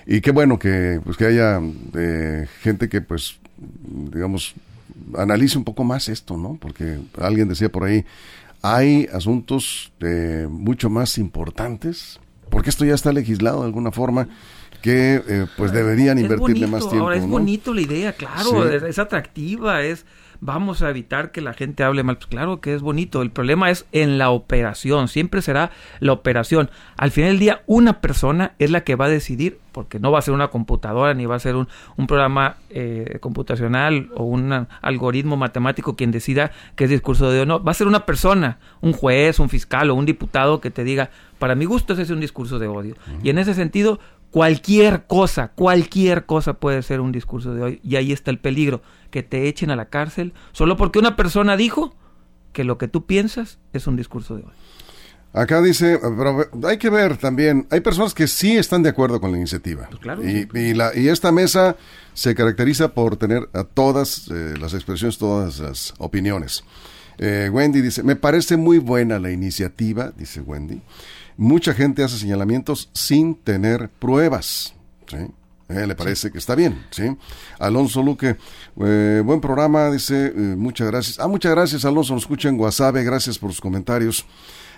Y 0.08 0.20
qué 0.22 0.32
bueno 0.32 0.58
que, 0.58 1.00
pues, 1.04 1.16
que 1.16 1.26
haya 1.28 1.62
eh, 1.96 2.48
gente 2.62 2.90
que, 2.90 3.02
pues, 3.02 3.38
digamos, 4.12 4.56
analice 5.16 5.58
un 5.60 5.64
poco 5.64 5.84
más 5.84 6.10
esto, 6.10 6.38
¿no? 6.38 6.58
Porque 6.60 7.00
alguien 7.20 7.48
decía 7.48 7.70
por 7.70 7.84
ahí, 7.84 8.04
hay 8.64 9.08
asuntos 9.14 9.92
eh, 10.02 10.48
mucho 10.50 10.90
más 10.90 11.18
importantes, 11.20 12.20
porque 12.52 12.70
esto 12.70 12.86
ya 12.86 12.94
está 12.94 13.12
legislado 13.12 13.62
de 13.62 13.66
alguna 13.66 13.92
forma, 13.92 14.28
que 14.84 15.22
eh, 15.28 15.48
pues 15.58 15.72
deberían 15.72 16.18
Es 16.20 16.24
invertirle 16.26 16.68
bonito, 16.68 16.72
más 16.72 16.88
tiempo. 16.90 17.06
Ahora 17.06 17.16
es 17.18 17.24
¿no? 17.24 17.30
bonito 17.30 17.74
la 17.74 17.82
idea, 17.82 18.14
claro, 18.14 18.70
Sí. 18.70 18.76
es, 18.76 18.84
es 18.84 19.00
atractiva, 19.00 19.82
es 19.82 20.06
vamos 20.42 20.82
a 20.82 20.90
evitar 20.90 21.32
que 21.32 21.40
la 21.40 21.54
gente 21.54 21.84
hable 21.84 22.04
mal. 22.04 22.18
Pues 22.18 22.28
claro 22.28 22.60
que 22.60 22.74
es 22.74 22.82
bonito. 22.82 23.22
El 23.22 23.32
problema 23.32 23.70
es 23.70 23.86
en 23.92 24.18
la 24.18 24.32
operación, 24.32 25.08
siempre 25.08 25.42
será 25.42 25.72
la 26.00 26.12
operación. 26.12 26.70
Al 26.98 27.12
final 27.12 27.32
del 27.32 27.40
día, 27.40 27.62
una 27.68 28.02
persona 28.02 28.54
es 28.60 28.72
la 28.72 28.84
que 28.84 28.96
va 28.96 29.06
a 29.06 29.10
decidir, 29.10 29.60
porque 29.72 30.00
no 30.00 30.12
va 30.12 30.20
a 30.20 30.24
ser 30.24 30.34
una 30.34 30.50
computadora 30.50 31.14
ni 31.14 31.26
va 31.26 31.36
a 31.36 31.40
ser 31.40 31.56
un, 31.56 31.70
un 31.96 32.08
programa 32.08 32.58
eh, 32.72 33.20
computacional 33.22 34.10
o 34.16 34.26
un 34.26 34.68
algoritmo 34.82 35.38
matemático 35.38 35.96
quien 35.96 36.12
decida 36.12 36.52
qué 36.76 36.86
es 36.86 36.90
discurso 36.90 37.30
de 37.30 37.38
odio. 37.38 37.46
No, 37.46 37.64
va 37.64 37.72
a 37.72 37.76
ser 37.76 37.88
una 37.88 38.06
persona, 38.06 38.58
un 38.82 38.94
juez, 38.94 39.40
un 39.40 39.48
fiscal 39.48 39.90
o 39.92 39.96
un 39.96 40.06
diputado 40.06 40.60
que 40.60 40.72
te 40.72 40.84
diga, 40.84 41.12
para 41.40 41.56
mi 41.56 41.66
gusto 41.66 41.94
ese 41.94 42.02
es 42.02 42.10
un 42.10 42.20
discurso 42.20 42.60
de 42.60 42.68
odio. 42.68 42.96
Y 43.24 43.30
en 43.30 43.38
ese 43.38 43.54
sentido, 43.54 44.00
Cualquier 44.32 45.06
cosa, 45.08 45.50
cualquier 45.50 46.26
cosa 46.26 46.54
puede 46.54 46.82
ser 46.82 47.02
un 47.02 47.12
discurso 47.12 47.54
de 47.54 47.62
hoy. 47.62 47.80
Y 47.84 47.98
ahí 47.98 48.12
está 48.12 48.32
el 48.32 48.40
peligro, 48.40 48.82
que 49.12 49.24
te 49.24 49.48
echen 49.48 49.70
a 49.72 49.76
la 49.76 49.90
cárcel 49.90 50.34
solo 50.54 50.78
porque 50.78 51.00
una 51.00 51.16
persona 51.16 51.58
dijo 51.58 51.94
que 52.54 52.64
lo 52.64 52.78
que 52.78 52.88
tú 52.88 53.06
piensas 53.06 53.60
es 53.74 53.88
un 53.88 53.96
discurso 53.96 54.36
de 54.36 54.44
hoy. 54.44 54.54
Acá 55.34 55.62
dice, 55.62 55.98
pero 56.02 56.50
hay 56.68 56.78
que 56.78 56.90
ver 56.90 57.16
también, 57.16 57.66
hay 57.70 57.80
personas 57.80 58.14
que 58.14 58.28
sí 58.28 58.58
están 58.58 58.84
de 58.84 58.90
acuerdo 58.90 59.22
con 59.22 59.32
la 59.32 59.38
iniciativa. 59.38 59.88
Pues 59.90 60.02
claro, 60.02 60.22
y, 60.28 60.74
la, 60.74 60.92
y 60.94 61.08
esta 61.08 61.32
mesa 61.32 61.78
se 62.14 62.36
caracteriza 62.36 62.94
por 62.94 63.16
tener 63.16 63.48
a 63.54 63.64
todas 63.64 64.28
eh, 64.30 64.56
las 64.60 64.74
expresiones, 64.74 65.18
todas 65.18 65.60
las 65.60 65.94
opiniones. 66.00 66.66
Eh, 67.18 67.50
Wendy 67.52 67.82
dice, 67.82 68.04
me 68.04 68.18
parece 68.18 68.58
muy 68.58 68.80
buena 68.80 69.20
la 69.20 69.32
iniciativa, 69.32 70.12
dice 70.18 70.42
Wendy. 70.42 70.82
Mucha 71.42 71.74
gente 71.74 72.04
hace 72.04 72.20
señalamientos 72.20 72.92
sin 72.94 73.34
tener 73.34 73.90
pruebas. 73.90 74.76
¿sí? 75.08 75.18
Eh, 75.70 75.88
le 75.88 75.96
parece 75.96 76.30
que 76.30 76.38
está 76.38 76.54
bien, 76.54 76.86
¿sí? 76.92 77.18
Alonso 77.58 78.04
Luque, 78.04 78.38
eh, 78.80 79.24
buen 79.26 79.42
programa, 79.42 79.90
dice, 79.90 80.28
eh, 80.28 80.34
muchas 80.36 80.86
gracias. 80.86 81.20
Ah, 81.20 81.28
muchas 81.28 81.52
gracias, 81.54 81.84
Alonso, 81.84 82.14
nos 82.14 82.22
escucha 82.22 82.48
en 82.48 82.60
WhatsApp, 82.60 82.94
gracias 82.98 83.40
por 83.40 83.50
sus 83.50 83.60
comentarios. 83.60 84.24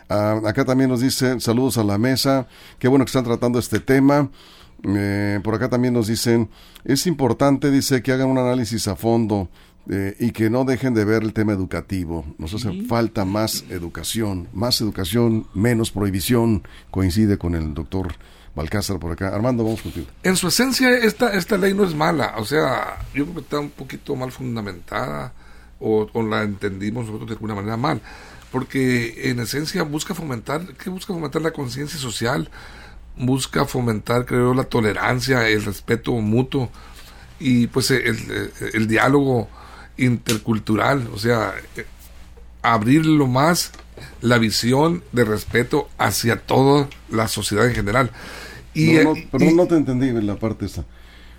Ah, 0.08 0.40
acá 0.46 0.64
también 0.64 0.90
nos 0.90 1.02
dice, 1.02 1.38
saludos 1.42 1.78
a 1.78 1.84
la 1.84 1.98
mesa, 1.98 2.48
qué 2.80 2.88
bueno 2.88 3.04
que 3.04 3.10
están 3.10 3.26
tratando 3.26 3.60
este 3.60 3.82
tema. 3.82 4.32
Por 5.44 5.56
acá 5.56 5.68
también 5.68 5.94
nos 5.94 6.08
dicen, 6.08 6.50
es 6.86 7.08
importante, 7.08 7.72
dice, 7.72 8.02
que 8.02 8.14
hagan 8.14 8.30
un 8.30 8.38
análisis 8.38 8.88
a 8.88 8.96
fondo 8.96 9.50
eh, 9.90 10.16
y 10.18 10.32
que 10.32 10.50
no 10.50 10.64
dejen 10.64 10.94
de 10.94 11.04
ver 11.04 11.24
el 11.24 11.34
tema 11.34 11.52
educativo. 11.52 12.26
Nos 12.38 12.54
hace 12.54 12.84
falta 12.84 13.26
más 13.26 13.66
educación, 13.70 14.48
más 14.54 14.80
educación, 14.80 15.48
menos 15.54 15.92
prohibición. 15.92 16.64
Coincide 16.90 17.38
con 17.38 17.54
el 17.54 17.74
doctor 17.74 18.14
Balcázar 18.56 19.00
por 19.00 19.12
acá. 19.12 19.36
Armando, 19.36 19.64
vamos 19.64 19.82
contigo. 19.82 20.08
En 20.24 20.38
su 20.38 20.48
esencia, 20.48 20.90
esta, 20.90 21.34
esta 21.34 21.58
ley 21.58 21.74
no 21.74 21.84
es 21.84 21.96
mala. 21.96 22.36
O 22.38 22.46
sea, 22.46 23.00
yo 23.14 23.26
creo 23.26 23.36
que 23.36 23.42
está 23.42 23.60
un 23.60 23.72
poquito 23.72 24.16
mal 24.16 24.32
fundamentada 24.32 25.34
o, 25.80 26.08
o 26.14 26.24
la 26.24 26.44
entendimos 26.44 27.06
nosotros 27.06 27.28
de 27.28 27.34
alguna 27.34 27.56
manera 27.56 27.76
mal. 27.76 28.02
Porque 28.52 29.30
en 29.32 29.40
esencia 29.40 29.84
busca 29.84 30.14
fomentar, 30.14 30.76
¿qué 30.76 30.90
busca 30.90 31.14
fomentar 31.14 31.42
la 31.42 31.52
conciencia 31.52 32.00
social? 32.00 32.50
Busca 33.18 33.66
fomentar, 33.66 34.26
creo, 34.26 34.54
la 34.54 34.64
tolerancia, 34.64 35.50
el 35.50 35.66
respeto 35.66 36.14
mutuo 36.14 36.70
y 37.40 37.68
pues 37.68 37.92
el, 37.92 38.06
el, 38.06 38.52
el 38.74 38.88
diálogo 38.88 39.50
intercultural. 39.98 41.08
O 41.14 41.18
sea, 41.20 41.54
eh, 41.76 41.86
abrir 42.62 43.06
lo 43.06 43.28
más 43.28 43.72
la 44.22 44.38
visión 44.38 45.04
de 45.12 45.24
respeto 45.26 45.90
hacia 45.98 46.38
toda 46.38 46.88
la 47.12 47.28
sociedad 47.28 47.68
en 47.68 47.76
general. 47.76 48.12
Y, 48.74 48.94
no, 48.94 49.04
no, 49.04 49.16
eh, 49.16 49.28
perdón, 49.32 49.50
y- 49.50 49.54
no 49.54 49.68
te 49.68 49.76
entendí 49.76 50.10
en 50.10 50.26
la 50.26 50.36
parte 50.36 50.66
esta. 50.66 50.84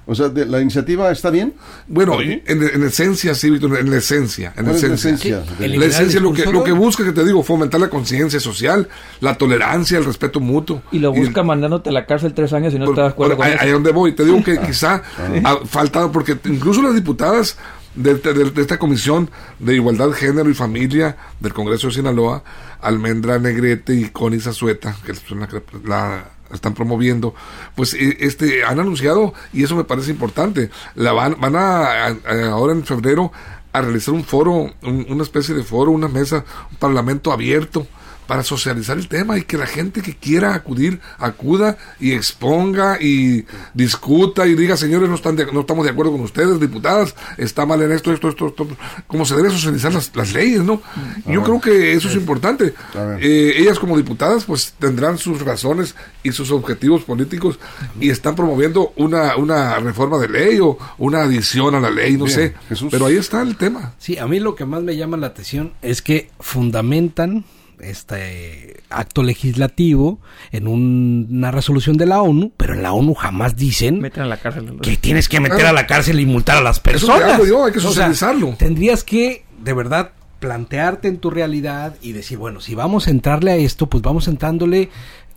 O 0.07 0.15
sea, 0.15 0.29
de- 0.29 0.45
¿la 0.45 0.61
iniciativa 0.61 1.11
está 1.11 1.31
bien? 1.31 1.55
Bueno, 1.89 2.19
¿Sí? 2.21 2.43
en, 2.47 2.63
en 2.63 2.83
esencia, 2.85 3.35
sí, 3.35 3.49
Víctor, 3.49 3.79
en 3.79 3.91
la 3.91 3.97
esencia. 3.97 4.53
En 4.55 4.67
la 4.67 4.73
¿Cuál 4.73 4.77
es 4.77 4.83
la 4.91 4.95
esencia. 4.97 5.39
esencia? 5.41 5.65
El- 5.67 5.81
La 5.81 5.87
esencia 5.87 6.21
lo 6.21 6.33
que, 6.35 6.45
lo 6.45 6.63
que 6.63 6.73
busca, 6.73 7.03
que 7.05 7.13
te 7.13 7.25
digo, 7.25 7.43
fomentar 7.43 7.81
la 7.81 7.89
conciencia 7.89 8.39
social, 8.39 8.87
la 9.21 9.35
tolerancia, 9.39 9.97
el 9.97 10.05
respeto 10.05 10.41
mutuo. 10.41 10.83
Y 10.93 10.99
lo 10.99 11.11
busca 11.11 11.43
mandándote 11.43 11.89
a 11.89 11.93
la 11.93 12.05
cárcel 12.05 12.35
tres 12.35 12.53
años 12.53 12.75
y 12.75 12.79
no 12.79 12.85
por- 12.85 12.93
estás 12.95 13.05
de 13.07 13.11
acuerdo 13.13 13.37
con 13.39 13.47
ahí, 13.47 13.55
eso. 13.55 13.63
ahí 13.65 13.71
donde 13.71 13.93
voy. 13.93 14.13
Te 14.13 14.25
digo 14.27 14.45
que 14.45 14.59
quizá 14.61 15.03
ha 15.43 15.57
faltado, 15.65 16.13
porque 16.13 16.37
incluso 16.45 16.83
las 16.83 16.95
diputadas 16.95 17.57
de, 17.95 18.15
de- 18.17 18.51
de 18.51 18.61
esta 18.63 18.79
comisión 18.79 19.31
de 19.59 19.75
igualdad, 19.75 20.11
género 20.13 20.51
y 20.51 20.55
familia 20.55 21.17
del 21.41 21.53
Congreso 21.55 21.89
de 21.89 21.95
Sinaloa, 21.95 22.43
Almendra 22.81 23.39
Negrete 23.39 23.95
y 23.95 24.09
Connie 24.11 24.41
Zazueta, 24.41 24.97
que 25.07 25.15
son 25.15 25.41
la, 25.41 25.49
la 25.85 26.31
están 26.53 26.75
promoviendo, 26.75 27.35
pues 27.75 27.95
eh, 27.95 28.17
este 28.21 28.65
han 28.65 28.79
anunciado, 28.81 29.33
y 29.53 29.65
eso 29.65 29.75
me 29.77 29.85
parece 29.85 30.11
importante, 30.11 30.71
la 30.95 31.13
van, 31.13 31.37
van 31.41 31.57
a- 31.57 32.07
a- 32.07 32.17
ahora 32.51 32.73
en 32.73 32.85
febrero 32.85 33.33
a 33.73 33.81
realizar 33.81 34.15
un 34.15 34.25
foro, 34.25 34.71
un- 34.83 35.07
una 35.09 35.23
especie 35.23 35.55
de 35.55 35.65
foro, 35.65 35.91
una 35.91 36.09
mesa, 36.09 36.45
un 36.71 36.77
parlamento 36.77 37.33
abierto 37.33 37.87
para 38.27 38.43
socializar 38.43 38.97
el 38.99 39.09
tema 39.09 39.37
y 39.39 39.43
que 39.43 39.57
la 39.59 39.67
gente 39.67 40.03
que 40.03 40.15
quiera 40.15 40.55
acudir 40.55 41.01
acuda 41.19 41.77
y 42.01 42.13
exponga 42.13 42.99
y 43.01 43.45
discuta 43.75 44.47
y 44.47 44.55
diga 44.55 44.77
señores 44.77 45.09
no 45.09 45.15
están 45.15 45.37
de- 45.37 45.47
no 45.53 45.61
estamos 45.61 45.85
de 45.85 45.91
acuerdo 45.91 46.13
con 46.13 46.21
ustedes 46.23 46.59
diputadas 46.61 47.15
está 47.39 47.67
mal 47.67 47.83
en 47.83 47.93
esto 47.93 48.13
esto 48.13 48.29
esto, 48.29 48.47
esto 48.49 48.69
como 49.07 49.25
se 49.25 49.37
debe 49.37 49.51
socializar 49.51 49.93
las, 49.93 50.11
las 50.15 50.33
leyes 50.33 50.63
no 50.63 50.81
yo 51.27 51.43
creo 51.43 51.61
que 51.61 51.93
eso 51.95 52.09
es 52.09 52.15
importante. 52.15 52.75
Eh, 53.21 53.55
ellas 53.57 53.79
como 53.79 53.97
diputadas 53.97 54.45
pues 54.45 54.75
tendrán 54.79 55.19
sus 55.19 55.41
razones 55.43 55.95
y 56.23 56.33
sus 56.33 56.51
objetivos 56.51 57.03
políticos 57.03 57.59
y 58.01 58.11
están 58.11 58.35
promoviendo 58.35 58.93
una 58.97 59.37
una 59.37 59.79
reforma 59.81 60.19
de 60.19 60.29
ley 60.29 60.59
o 60.61 60.79
una 60.99 61.23
adición 61.23 61.75
a 61.75 61.81
la 61.81 61.91
ley 61.91 62.17
no 62.17 62.25
Bien, 62.25 62.37
sé. 62.37 62.55
Jesús. 62.69 62.89
pero 62.91 63.07
ahí 63.07 63.17
está 63.17 63.43
el 63.43 63.57
tema. 63.57 63.95
Sí, 63.99 64.19
a 64.19 64.27
mí 64.27 64.41
lo 64.41 64.55
que 64.55 64.65
más 64.65 64.83
me 64.83 64.97
llama 64.97 65.17
la 65.17 65.27
atención 65.29 65.73
es 65.83 66.03
que 66.03 66.31
fundamentan 66.41 67.45
este 67.81 68.83
acto 68.91 69.23
legislativo 69.23 70.21
en 70.53 70.69
un- 70.69 71.27
una 71.31 71.51
resolución 71.51 71.97
de 71.97 72.07
la 72.07 72.23
ONU, 72.23 72.53
pero 72.57 72.75
en 72.75 72.83
la 72.83 72.93
ONU 72.93 73.15
jamás 73.15 73.57
dicen 73.57 74.01
Meten 74.01 74.23
a 74.25 74.27
la 74.27 74.37
cárcel. 74.39 74.79
que 74.83 74.97
tienes 74.97 75.29
que 75.29 75.41
meter 75.41 75.59
Claro. 75.59 75.71
a 75.79 75.81
la 75.83 75.87
cárcel 75.87 76.21
y 76.21 76.27
multar 76.27 76.57
a 76.59 76.61
las 76.61 76.77
Eso 76.77 76.83
personas. 76.83 77.33
hablo 77.33 77.47
yo, 77.47 77.65
hay 77.65 77.73
que 77.73 77.79
O 77.79 77.83
sea, 77.83 77.91
socializarlo. 77.91 78.55
tendrías 78.59 79.05
que, 79.05 79.45
de 79.63 79.73
verdad, 79.73 80.13
plantearte 80.41 81.09
en 81.09 81.19
tu 81.19 81.31
realidad 81.31 81.95
y 82.03 82.13
decir, 82.13 82.39
bueno, 82.39 82.61
si 82.61 82.75
vamos 82.75 83.07
a 83.07 83.11
entrarle 83.11 83.53
a 83.53 83.57
esto, 83.57 83.87
pues 83.89 84.03
vamos 84.03 84.29
entrándole 84.29 84.91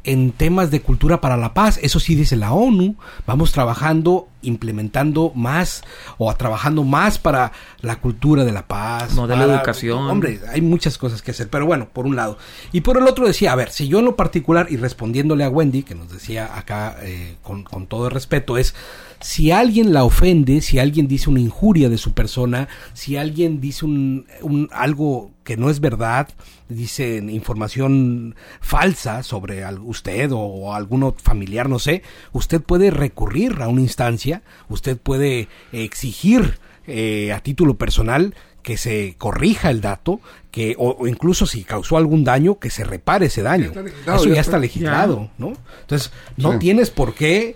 en 0.04 0.32
temas 0.32 0.72
de 0.72 0.82
cultura 0.82 1.20
para 1.22 1.38
la 1.38 1.54
paz. 1.54 1.80
Eso 1.82 2.00
sí 2.00 2.16
dice 2.16 2.36
la 2.38 2.54
ONU. 2.54 2.96
Vamos 3.26 3.52
trabajando, 3.52 4.28
implementando 4.42 5.32
más 5.36 5.84
o 6.18 6.34
trabajando 6.36 6.84
más 6.84 7.18
para 7.20 7.52
la 7.82 7.98
cultura 7.98 8.44
de 8.46 8.52
la 8.52 8.68
paz. 8.68 9.14
Modelo 9.16 9.42
de 9.42 9.48
para- 9.48 9.58
educación. 9.58 10.10
Hombre, 10.10 10.40
hay 10.52 10.62
muchas 10.62 10.98
cosas 10.98 11.22
que 11.22 11.32
hacer, 11.32 11.50
pero 11.50 11.66
bueno, 11.66 11.90
por 11.92 12.06
un 12.06 12.16
lado. 12.16 12.38
Y 12.72 12.82
por 12.82 12.98
el 12.98 13.04
otro 13.08 13.26
decía, 13.28 13.52
a 13.52 13.56
ver, 13.56 13.72
si 13.72 13.88
yo 13.88 14.00
en 14.00 14.06
lo 14.06 14.16
particular, 14.16 14.68
y 14.70 14.78
respondiéndole 14.78 15.44
a 15.44 15.50
Wendy, 15.50 15.84
que 15.84 15.96
nos 15.96 16.12
decía 16.12 16.58
acá 16.58 16.98
eh, 17.02 17.36
con, 17.44 17.64
con 17.64 17.88
todo 17.88 18.06
el 18.08 18.12
respeto, 18.12 18.58
es, 18.58 18.76
si 19.20 19.52
alguien 19.52 19.94
la 19.94 20.04
ofende, 20.04 20.62
si 20.62 20.78
alguien 20.80 21.08
dice 21.08 21.30
una 21.30 21.40
injuria 21.40 21.90
de 21.90 21.98
su 21.98 22.14
persona, 22.14 22.68
si 22.94 23.18
alguien 23.18 23.60
dice 23.60 23.86
un, 23.86 24.28
un- 24.42 24.70
algo 24.72 25.32
que 25.44 25.56
no 25.58 25.70
es 25.70 25.80
verdad, 25.80 26.28
dice 26.68 27.24
información 27.30 28.36
falsa 28.60 29.24
sobre 29.24 29.64
usted 29.80 30.32
o, 30.34 30.40
o 30.40 30.74
algún 30.74 31.14
familiar, 31.24 31.70
no 31.70 31.80
sé, 31.80 32.04
usted 32.34 32.62
puede 32.62 32.92
recurrir 32.92 33.62
a 33.62 33.70
una 33.70 33.80
instancia, 33.82 34.27
usted 34.70 34.98
puede 34.98 35.48
exigir 35.72 36.60
eh, 36.88 37.34
a 37.34 37.40
título 37.42 37.76
personal 37.76 38.34
que 38.64 38.78
se 38.78 39.16
corrija 39.18 39.70
el 39.70 39.80
dato, 39.82 40.20
que 40.52 40.76
o, 40.78 40.90
o 41.00 41.08
incluso 41.08 41.46
si 41.46 41.64
causó 41.64 41.96
algún 41.98 42.24
daño, 42.26 42.60
que 42.60 42.70
se 42.70 42.84
repare 42.84 43.28
ese 43.28 43.42
daño. 43.42 43.72
Eso 44.06 44.26
ya 44.28 44.36
ya 44.36 44.42
está. 44.42 44.58
legislado, 44.60 45.30
¿no? 45.38 45.54
Entonces, 45.82 46.12
no 46.36 46.54
Sí. 46.54 46.60
tienes 46.60 46.90
por 46.90 47.14
qué 47.14 47.56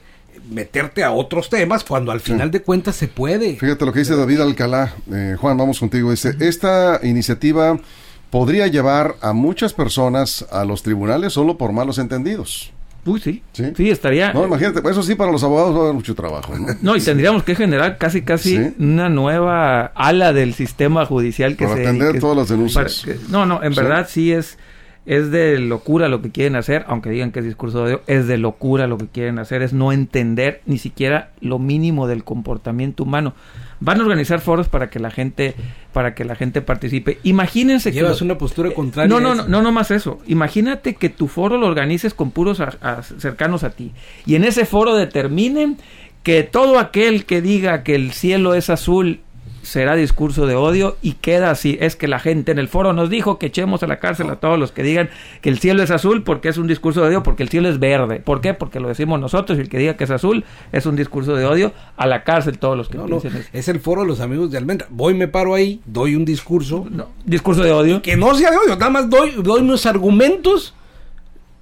meterte 0.50 1.04
a 1.04 1.12
otros 1.12 1.50
temas 1.50 1.84
cuando 1.84 2.12
al 2.12 2.20
final 2.22 2.50
de 2.52 2.62
cuentas 2.62 2.96
se 2.96 3.08
puede. 3.10 3.56
Fíjate 3.58 3.86
lo 3.86 3.92
que 3.94 4.00
dice 4.00 4.16
David 4.16 4.40
Alcalá. 4.42 4.94
Eh, 5.14 5.36
Juan, 5.40 5.58
vamos 5.58 5.80
contigo. 5.80 6.12
Dice, 6.12 6.34
esta 6.40 7.00
iniciativa 7.04 7.78
podría 8.30 8.68
llevar 8.68 9.16
a 9.22 9.34
muchas 9.34 9.74
personas 9.74 10.46
a 10.52 10.64
los 10.66 10.82
tribunales 10.84 11.34
solo 11.34 11.58
por 11.58 11.74
malos 11.74 11.98
entendidos. 12.00 12.72
Uy, 13.04 13.20
sí. 13.20 13.42
Sí. 13.54 13.66
Sí, 13.76 13.90
estaría. 13.90 14.32
No, 14.34 14.46
imagínate, 14.46 14.82
pues 14.82 14.92
eso 14.92 15.02
sí, 15.02 15.16
para 15.16 15.32
los 15.32 15.44
abogados 15.44 15.74
va 15.76 15.80
a 15.80 15.82
haber 15.84 15.94
mucho 15.96 16.14
trabajo. 16.14 16.54
¿no? 16.58 16.68
No, 16.82 16.96
y 16.96 17.02
tendríamos 17.02 17.44
que 17.44 17.56
generar 17.56 17.98
casi 17.98 18.22
casi 18.22 18.58
Sí. 18.58 18.74
una 18.80 19.10
nueva 19.10 19.86
ala 19.96 20.34
del 20.34 20.54
sistema 20.54 21.06
judicial 21.06 21.58
que 21.58 21.66
Para 21.66 21.78
se 21.78 21.82
atender 21.88 22.12
que- 22.14 22.20
todas 22.20 22.38
las 22.38 22.50
denuncias. 22.50 23.02
para 23.04 23.18
que- 23.18 23.22
no, 23.30 23.46
no, 23.48 23.64
en 23.64 23.74
Sí. 23.74 23.80
verdad 23.80 24.08
sí 24.10 24.32
es 24.32 24.58
es 25.06 25.32
de 25.32 25.58
locura 25.58 26.08
lo 26.10 26.22
que 26.22 26.30
quieren 26.32 26.56
hacer, 26.56 26.86
aunque 26.88 27.10
digan 27.10 27.32
que 27.32 27.40
es 27.40 27.46
discurso 27.46 27.80
de 27.80 27.84
odio, 27.96 28.02
es 28.08 28.28
de 28.28 28.38
locura 28.38 28.86
lo 28.86 28.98
que 29.00 29.08
quieren 29.08 29.40
hacer, 29.40 29.62
es 29.64 29.74
no 29.74 29.92
entender 29.92 30.62
ni 30.68 30.78
siquiera 30.78 31.32
lo 31.42 31.58
mínimo 31.58 32.06
del 32.08 32.24
comportamiento 32.24 33.04
humano. 33.04 33.34
Van 33.80 34.00
a 34.00 34.04
organizar 34.04 34.42
foros 34.42 34.70
para 34.70 34.92
que 34.92 35.00
la 35.00 35.10
gente 35.10 35.56
para 35.92 36.14
que 36.14 36.24
la 36.24 36.36
gente 36.36 36.62
participe. 36.62 37.18
Imagínense 37.24 37.92
que 37.92 37.98
Llevas 38.00 38.22
una 38.22 38.38
postura 38.38 38.72
contraria. 38.72 39.10
no, 39.10 39.20
no, 39.20 39.34
no, 39.36 39.48
no, 39.48 39.62
no 39.62 39.72
más 39.72 39.90
eso. 39.92 40.20
Imagínate 40.28 40.94
que 40.94 41.10
tu 41.10 41.28
foro 41.28 41.58
lo 41.58 41.66
organices 41.68 42.14
con 42.14 42.30
puros 42.32 42.60
a- 42.60 42.78
a- 42.82 43.02
cercanos 43.02 43.64
a 43.64 43.72
ti. 43.72 43.92
Y 44.26 44.36
en 44.36 44.44
ese 44.44 44.66
foro 44.66 44.96
determinen 44.96 45.78
que 46.24 46.44
todo 46.44 46.78
aquel 46.78 47.26
que 47.26 47.42
diga 47.42 47.82
que 47.84 47.96
el 47.96 48.12
cielo 48.12 48.54
es 48.54 48.70
azul 48.70 49.20
será 49.64 49.96
discurso 49.96 50.46
de 50.46 50.56
odio 50.56 50.98
y 51.02 51.14
queda 51.14 51.52
así. 51.52 51.78
Es 51.80 51.96
que 51.96 52.08
la 52.08 52.20
gente 52.20 52.52
en 52.52 52.60
el 52.60 52.68
foro 52.68 52.94
nos 52.94 53.10
dijo 53.10 53.38
que 53.40 53.48
echemos 53.48 53.84
a 53.84 53.88
la 53.88 54.00
cárcel 54.00 54.30
a 54.30 54.38
todos 54.38 54.58
los 54.60 54.72
que 54.72 54.84
digan 54.84 55.10
que 55.42 55.50
el 55.50 55.60
cielo 55.60 55.84
es 55.84 55.92
azul 55.92 56.24
porque 56.24 56.50
es 56.50 56.58
un 56.58 56.68
discurso 56.68 57.02
de 57.02 57.08
odio, 57.10 57.24
porque 57.24 57.44
el 57.44 57.50
cielo 57.50 57.70
es 57.70 57.80
verde. 57.80 58.20
¿Por 58.20 58.42
qué? 58.42 58.54
Porque 58.54 58.80
lo 58.80 58.88
decimos 58.88 59.20
nosotros 59.20 59.58
y 59.58 59.62
el 59.62 59.70
que 59.70 59.78
diga 59.78 59.96
que 59.98 60.04
es 60.04 60.12
azul 60.12 60.44
es 60.72 60.86
un 60.86 60.96
discurso 60.96 61.36
de 61.36 61.46
odio. 61.46 61.72
A 61.98 62.08
la 62.08 62.24
cárcel 62.24 62.58
todos 62.58 62.78
los 62.78 62.90
que 62.90 62.98
No, 62.98 63.08
no, 63.08 63.20
piensen 63.20 63.42
eso. 63.42 63.50
es 63.54 63.68
el 63.68 63.80
foro 63.80 64.02
de 64.02 64.08
los 64.08 64.20
amigos 64.20 64.52
de 64.52 64.58
Almendra. 64.58 64.88
Voy, 64.90 65.14
me 65.14 65.28
paro 65.28 65.54
ahí, 65.56 65.82
doy 65.86 66.16
un 66.16 66.26
discurso. 66.26 66.86
No, 66.90 67.08
discurso 67.26 67.64
de 67.64 67.72
odio. 67.72 68.02
Que 68.02 68.18
no 68.18 68.34
sea 68.36 68.52
de 68.52 68.58
odio, 68.58 68.76
nada 68.76 68.90
más 68.90 69.10
doy, 69.10 69.32
doy 69.42 69.62
unos 69.62 69.86
argumentos. 69.86 70.74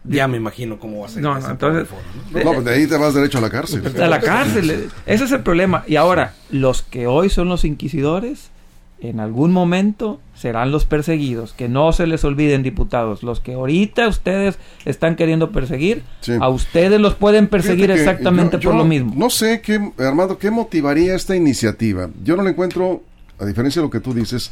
Ya 0.09 0.27
me 0.27 0.37
imagino 0.37 0.79
cómo 0.79 1.01
va 1.01 1.05
a 1.05 1.09
ser. 1.09 1.21
No, 1.23 1.37
entonces- 1.37 1.87
foro, 1.87 2.01
¿no? 2.33 2.43
No, 2.43 2.53
pues 2.53 2.65
de 2.65 2.73
ahí 2.73 2.87
te 2.87 2.97
vas 2.97 3.13
derecho 3.13 3.37
a 3.37 3.41
la 3.41 3.49
cárcel. 3.49 3.83
a 4.01 4.07
la 4.07 4.19
cárcel. 4.19 4.69
eh. 4.71 4.87
Ese 5.05 5.23
es 5.25 5.31
el 5.31 5.41
problema. 5.41 5.83
Y 5.87 5.95
ahora, 5.95 6.33
los 6.49 6.81
que 6.81 7.07
hoy 7.07 7.29
son 7.29 7.47
los 7.49 7.63
inquisidores, 7.65 8.49
en 9.01 9.21
algún 9.21 9.53
momento 9.53 10.19
serán 10.35 10.71
los 10.71 10.83
perseguidos. 10.85 11.53
Que 11.53 11.69
no 11.69 11.93
se 11.93 12.05
les 12.07 12.23
olviden, 12.25 12.63
diputados. 12.63 13.23
Los 13.23 13.39
que 13.39 13.53
ahorita 13.53 14.07
ustedes 14.09 14.57
están 14.83 15.15
queriendo 15.15 15.51
perseguir, 15.51 16.03
Sí. 16.21 16.33
a 16.41 16.49
ustedes 16.49 16.99
los 16.99 17.15
pueden 17.15 17.47
perseguir 17.47 17.91
exactamente 17.91 18.57
yo- 18.59 18.71
por 18.71 18.77
lo 18.79 18.85
mismo. 18.85 19.13
No 19.15 19.29
sé 19.29 19.61
qué, 19.61 19.79
Armando, 19.99 20.37
qué 20.37 20.51
motivaría 20.51 21.15
esta 21.15 21.35
iniciativa. 21.35 22.09
Yo 22.23 22.35
no 22.35 22.43
la 22.43 22.49
encuentro, 22.49 23.03
a 23.39 23.45
diferencia 23.45 23.81
de 23.81 23.85
lo 23.87 23.91
que 23.91 23.99
tú 24.01 24.13
dices, 24.13 24.51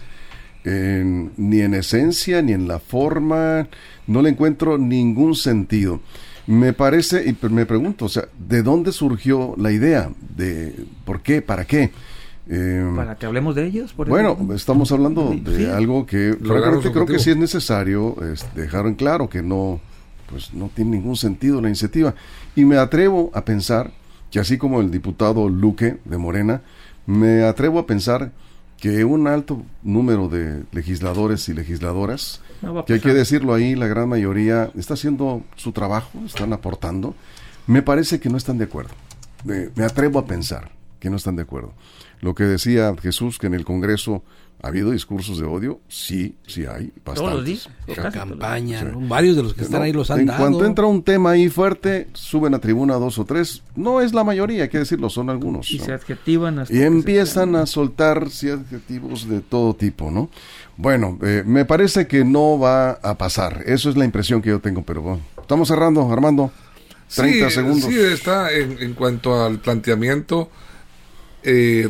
en- 0.63 1.31
ni 1.37 1.61
en 1.61 1.73
esencia, 1.73 2.41
ni 2.41 2.53
en 2.53 2.67
la 2.67 2.79
forma, 2.79 3.67
no 4.07 4.21
le 4.21 4.29
encuentro 4.29 4.77
ningún 4.77 5.35
sentido. 5.35 5.99
Me 6.47 6.71
parece, 6.73 7.25
y 7.29 7.37
me 7.49 7.65
pregunto, 7.65 8.05
o 8.05 8.09
sea, 8.09 8.23
¿de 8.39 8.63
dónde 8.63 8.91
surgió 8.93 9.53
la 9.57 9.71
idea? 9.71 10.09
¿De 10.35 10.73
por 11.05 11.21
qué? 11.21 11.41
¿Para 11.41 11.65
qué? 11.65 11.91
Eh, 12.49 12.89
para 12.95 13.15
que 13.17 13.25
hablemos 13.25 13.53
de 13.55 13.65
ellos. 13.65 13.91
Por 13.91 14.07
bueno, 14.07 14.37
estamos 14.55 14.89
hablando 14.93 15.35
de 15.35 15.69
algo 15.69 16.05
que 16.05 16.33
realmente 16.39 16.91
creo 16.91 17.05
que 17.05 17.19
sí 17.19 17.31
es 17.31 17.37
necesario 17.37 18.15
dejar 18.55 18.85
en 18.87 18.95
claro 18.95 19.27
que 19.27 19.41
no, 19.43 19.81
pues 20.29 20.53
no 20.53 20.69
tiene 20.73 20.91
ningún 20.91 21.17
sentido 21.17 21.59
la 21.61 21.67
iniciativa. 21.67 22.15
Y 22.55 22.63
me 22.63 22.77
atrevo 22.77 23.29
a 23.33 23.43
pensar 23.43 23.91
que 24.31 24.39
así 24.39 24.57
como 24.57 24.79
el 24.79 24.89
diputado 24.91 25.49
Luque 25.49 25.97
de 26.05 26.17
Morena, 26.17 26.61
me 27.05 27.43
atrevo 27.43 27.79
a 27.79 27.85
pensar 27.87 28.31
que 28.79 29.03
un 29.03 29.27
alto 29.27 29.63
número 29.83 30.29
de 30.29 30.63
legisladores 30.71 31.49
y 31.49 31.53
legisladoras, 31.53 32.41
que 32.85 32.93
hay 32.93 32.99
que 32.99 33.13
decirlo 33.13 33.53
ahí, 33.53 33.75
la 33.75 33.87
gran 33.87 34.09
mayoría 34.09 34.71
está 34.75 34.93
haciendo 34.93 35.43
su 35.55 35.71
trabajo, 35.71 36.19
están 36.25 36.53
aportando, 36.53 37.15
me 37.65 37.81
parece 37.81 38.19
que 38.19 38.29
no 38.29 38.37
están 38.37 38.57
de 38.57 38.65
acuerdo. 38.65 38.93
me 39.43 39.83
atrevo 39.83 40.19
a 40.19 40.25
pensar 40.25 40.71
que 40.99 41.09
no 41.09 41.17
están 41.17 41.35
de 41.35 41.43
acuerdo. 41.43 41.73
Lo 42.21 42.33
que 42.33 42.43
decía 42.43 42.95
Jesús, 43.01 43.37
que 43.37 43.47
en 43.47 43.53
el 43.53 43.65
Congreso 43.65 44.23
ha 44.61 44.69
habido 44.69 44.91
discursos 44.91 45.37
de 45.37 45.45
odio, 45.45 45.81
sí, 45.87 46.35
sí 46.47 46.65
hay, 46.65 46.91
bastantes. 47.05 47.69
La 47.95 48.11
campaña, 48.11 48.91
varios 48.95 49.35
de 49.35 49.43
los 49.43 49.53
que 49.53 49.61
están 49.61 49.83
ahí 49.83 49.93
los 49.93 50.09
han 50.09 50.21
en 50.21 50.25
dado. 50.27 50.39
En 50.39 50.51
cuanto 50.51 50.65
entra 50.65 50.85
un 50.87 51.03
tema 51.03 51.31
ahí 51.31 51.47
fuerte, 51.47 52.07
suben 52.13 52.55
a 52.55 52.59
tribuna 52.59 52.95
dos 52.95 53.19
o 53.19 53.25
tres, 53.25 53.61
no 53.75 54.01
es 54.01 54.13
la 54.13 54.23
mayoría, 54.23 54.63
hay 54.63 54.69
que 54.69 54.79
decirlo, 54.79 55.09
son 55.09 55.29
algunos. 55.29 55.69
Y 55.69 55.77
se 55.77 55.93
adjetivan 55.93 56.65
Y 56.69 56.81
empiezan 56.81 57.55
a 57.55 57.67
soltar 57.67 58.29
sí, 58.31 58.49
adjetivos 58.49 59.29
de 59.29 59.41
todo 59.41 59.75
tipo, 59.75 60.09
¿no? 60.09 60.29
Bueno, 60.75 61.19
eh, 61.21 61.43
me 61.45 61.65
parece 61.65 62.07
que 62.07 62.25
no 62.25 62.57
va 62.57 62.91
a 62.91 63.17
pasar, 63.17 63.63
eso 63.67 63.89
es 63.89 63.97
la 63.97 64.05
impresión 64.05 64.41
que 64.41 64.49
yo 64.49 64.59
tengo, 64.59 64.81
pero 64.81 65.01
bueno, 65.01 65.21
estamos 65.39 65.67
cerrando, 65.67 66.11
Armando. 66.11 66.51
30 67.15 67.49
segundos. 67.51 67.89
Sí, 67.89 67.97
está 67.97 68.51
en, 68.51 68.81
en 68.81 68.93
cuanto 68.93 69.41
al 69.41 69.59
planteamiento 69.59 70.49
eh, 71.43 71.89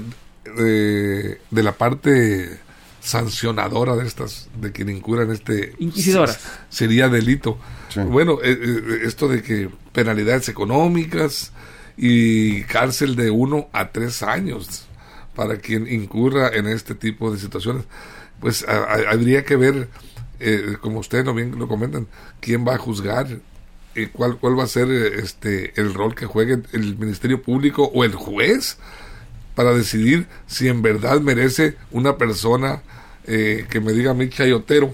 de 0.63 1.63
la 1.63 1.71
parte 1.73 2.59
sancionadora 3.07 3.95
de 3.95 4.05
estas, 4.05 4.49
de 4.59 4.71
quien 4.71 4.89
incurra 4.89 5.23
en 5.23 5.31
este... 5.31 5.73
Inquisidoras. 5.79 6.39
Sería 6.69 7.07
delito. 7.07 7.57
Bueno, 7.95 8.39
eh, 8.43 8.57
eh, 8.61 8.99
esto 9.03 9.27
de 9.27 9.41
que 9.41 9.69
penalidades 9.93 10.49
económicas 10.49 11.53
y 11.95 12.63
cárcel 12.63 13.15
de 13.15 13.31
uno 13.31 13.69
a 13.71 13.91
tres 13.91 14.21
años 14.23 14.87
para 15.35 15.57
quien 15.57 15.87
incurra 15.87 16.49
en 16.49 16.67
este 16.67 16.95
tipo 16.95 17.31
de 17.31 17.39
situaciones. 17.39 17.85
Pues 18.41 18.65
habría 18.67 19.45
que 19.45 19.55
ver, 19.55 19.87
eh, 20.39 20.75
como 20.81 20.99
ustedes 20.99 21.23
no 21.23 21.33
bien 21.33 21.57
lo 21.57 21.67
comentan, 21.67 22.07
quién 22.41 22.67
va 22.67 22.75
a 22.75 22.77
juzgar, 22.77 23.39
cuál, 24.11 24.37
cuál 24.37 24.59
va 24.59 24.65
a 24.65 24.67
ser 24.67 24.91
este 24.91 25.79
el 25.79 25.93
rol 25.93 26.13
que 26.13 26.27
juegue 26.27 26.61
el 26.73 26.97
Ministerio 26.97 27.41
Público 27.41 27.89
o 27.91 28.03
el 28.03 28.13
juez 28.13 28.77
para 29.57 29.73
decidir 29.73 30.27
si 30.45 30.67
en 30.67 30.83
verdad 30.83 31.19
merece 31.19 31.77
una 31.89 32.15
persona 32.15 32.83
eh, 33.25 33.65
que 33.71 33.81
me 33.81 33.91
diga 33.91 34.13
mi 34.13 34.29
chayotero 34.29 34.93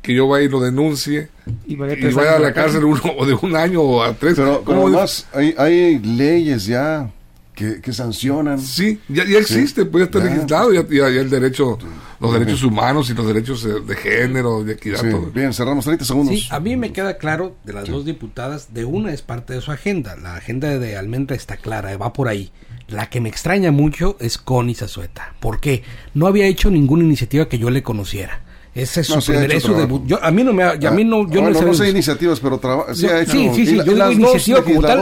que 0.00 0.14
yo 0.14 0.28
vaya 0.28 0.44
y 0.44 0.48
lo 0.48 0.60
denuncie 0.60 1.30
y 1.66 1.74
vaya, 1.74 2.36
a 2.36 2.38
la 2.38 2.52
cárcel 2.52 2.84
uno 2.84 3.02
o 3.18 3.26
de 3.26 3.34
un 3.34 3.56
año 3.56 3.82
o 3.82 4.04
a 4.04 4.14
tres. 4.14 4.34
Pero, 4.36 4.62
además 4.64 5.26
hay, 5.34 5.56
hay 5.58 5.98
leyes 5.98 6.66
ya 6.66 7.10
que, 7.54 7.92
sancionan. 7.92 8.60
Sí, 8.60 9.00
ya, 9.08 9.24
ya 9.24 9.38
existe, 9.38 9.84
puede 9.84 10.04
estar 10.04 10.22
legislado, 10.22 10.72
ya, 10.72 10.86
ya, 10.88 11.06
el 11.08 11.28
derecho, 11.28 11.76
los 12.20 12.32
derechos 12.32 12.62
humanos 12.62 13.10
y 13.10 13.14
los 13.14 13.26
derechos 13.26 13.64
de, 13.64 13.96
género, 13.96 14.62
de 14.62 14.74
equidad. 14.74 15.02
Bien, 15.34 15.52
cerramos 15.52 15.84
30 15.84 16.04
segundos. 16.04 16.34
Sí, 16.34 16.48
a 16.50 16.60
mí 16.60 16.76
me 16.76 16.92
queda 16.92 17.18
claro 17.18 17.56
de 17.64 17.72
las 17.72 17.88
dos 17.88 18.04
diputadas, 18.04 18.72
de 18.72 18.84
una 18.84 19.12
es 19.12 19.22
parte 19.22 19.54
de 19.54 19.60
su 19.60 19.72
agenda, 19.72 20.16
la 20.16 20.36
agenda 20.36 20.78
de 20.78 20.96
Almendra 20.96 21.34
está 21.34 21.56
clara, 21.56 21.96
va 21.96 22.12
por 22.12 22.28
ahí. 22.28 22.52
La 22.92 23.08
que 23.08 23.22
me 23.22 23.30
extraña 23.30 23.70
mucho 23.70 24.18
es 24.20 24.36
Connie 24.36 24.74
Zazueta. 24.74 25.32
¿Por 25.40 25.60
qué? 25.60 25.82
No 26.12 26.26
había 26.26 26.46
hecho 26.46 26.70
ninguna 26.70 27.04
iniciativa 27.04 27.48
que 27.48 27.56
yo 27.56 27.70
le 27.70 27.82
conociera. 27.82 28.42
Ese 28.74 29.02
es 29.02 29.06
su 29.06 29.20
primer, 29.20 29.52
es 29.52 29.62
su 29.62 29.74
debut. 29.74 30.02
Yo, 30.06 30.22
a 30.24 30.30
mí 30.30 30.42
no 30.42 30.54
me, 30.54 30.62
a 30.62 30.90
mí 30.90 31.04
no, 31.04 31.28
yo 31.28 31.42
no, 31.42 31.74
sé 31.74 31.90
iniciativas, 31.90 32.40
pero 32.40 32.58
sí, 32.94 33.06
ha 33.06 33.20
hecho. 33.20 33.32
Sí, 33.32 33.50
sí, 33.54 33.66
sí. 33.66 33.80
Yo 33.84 33.92
las 33.92 34.12
iniciativa 34.12 34.62
como 34.62 34.80
tal. 34.80 34.98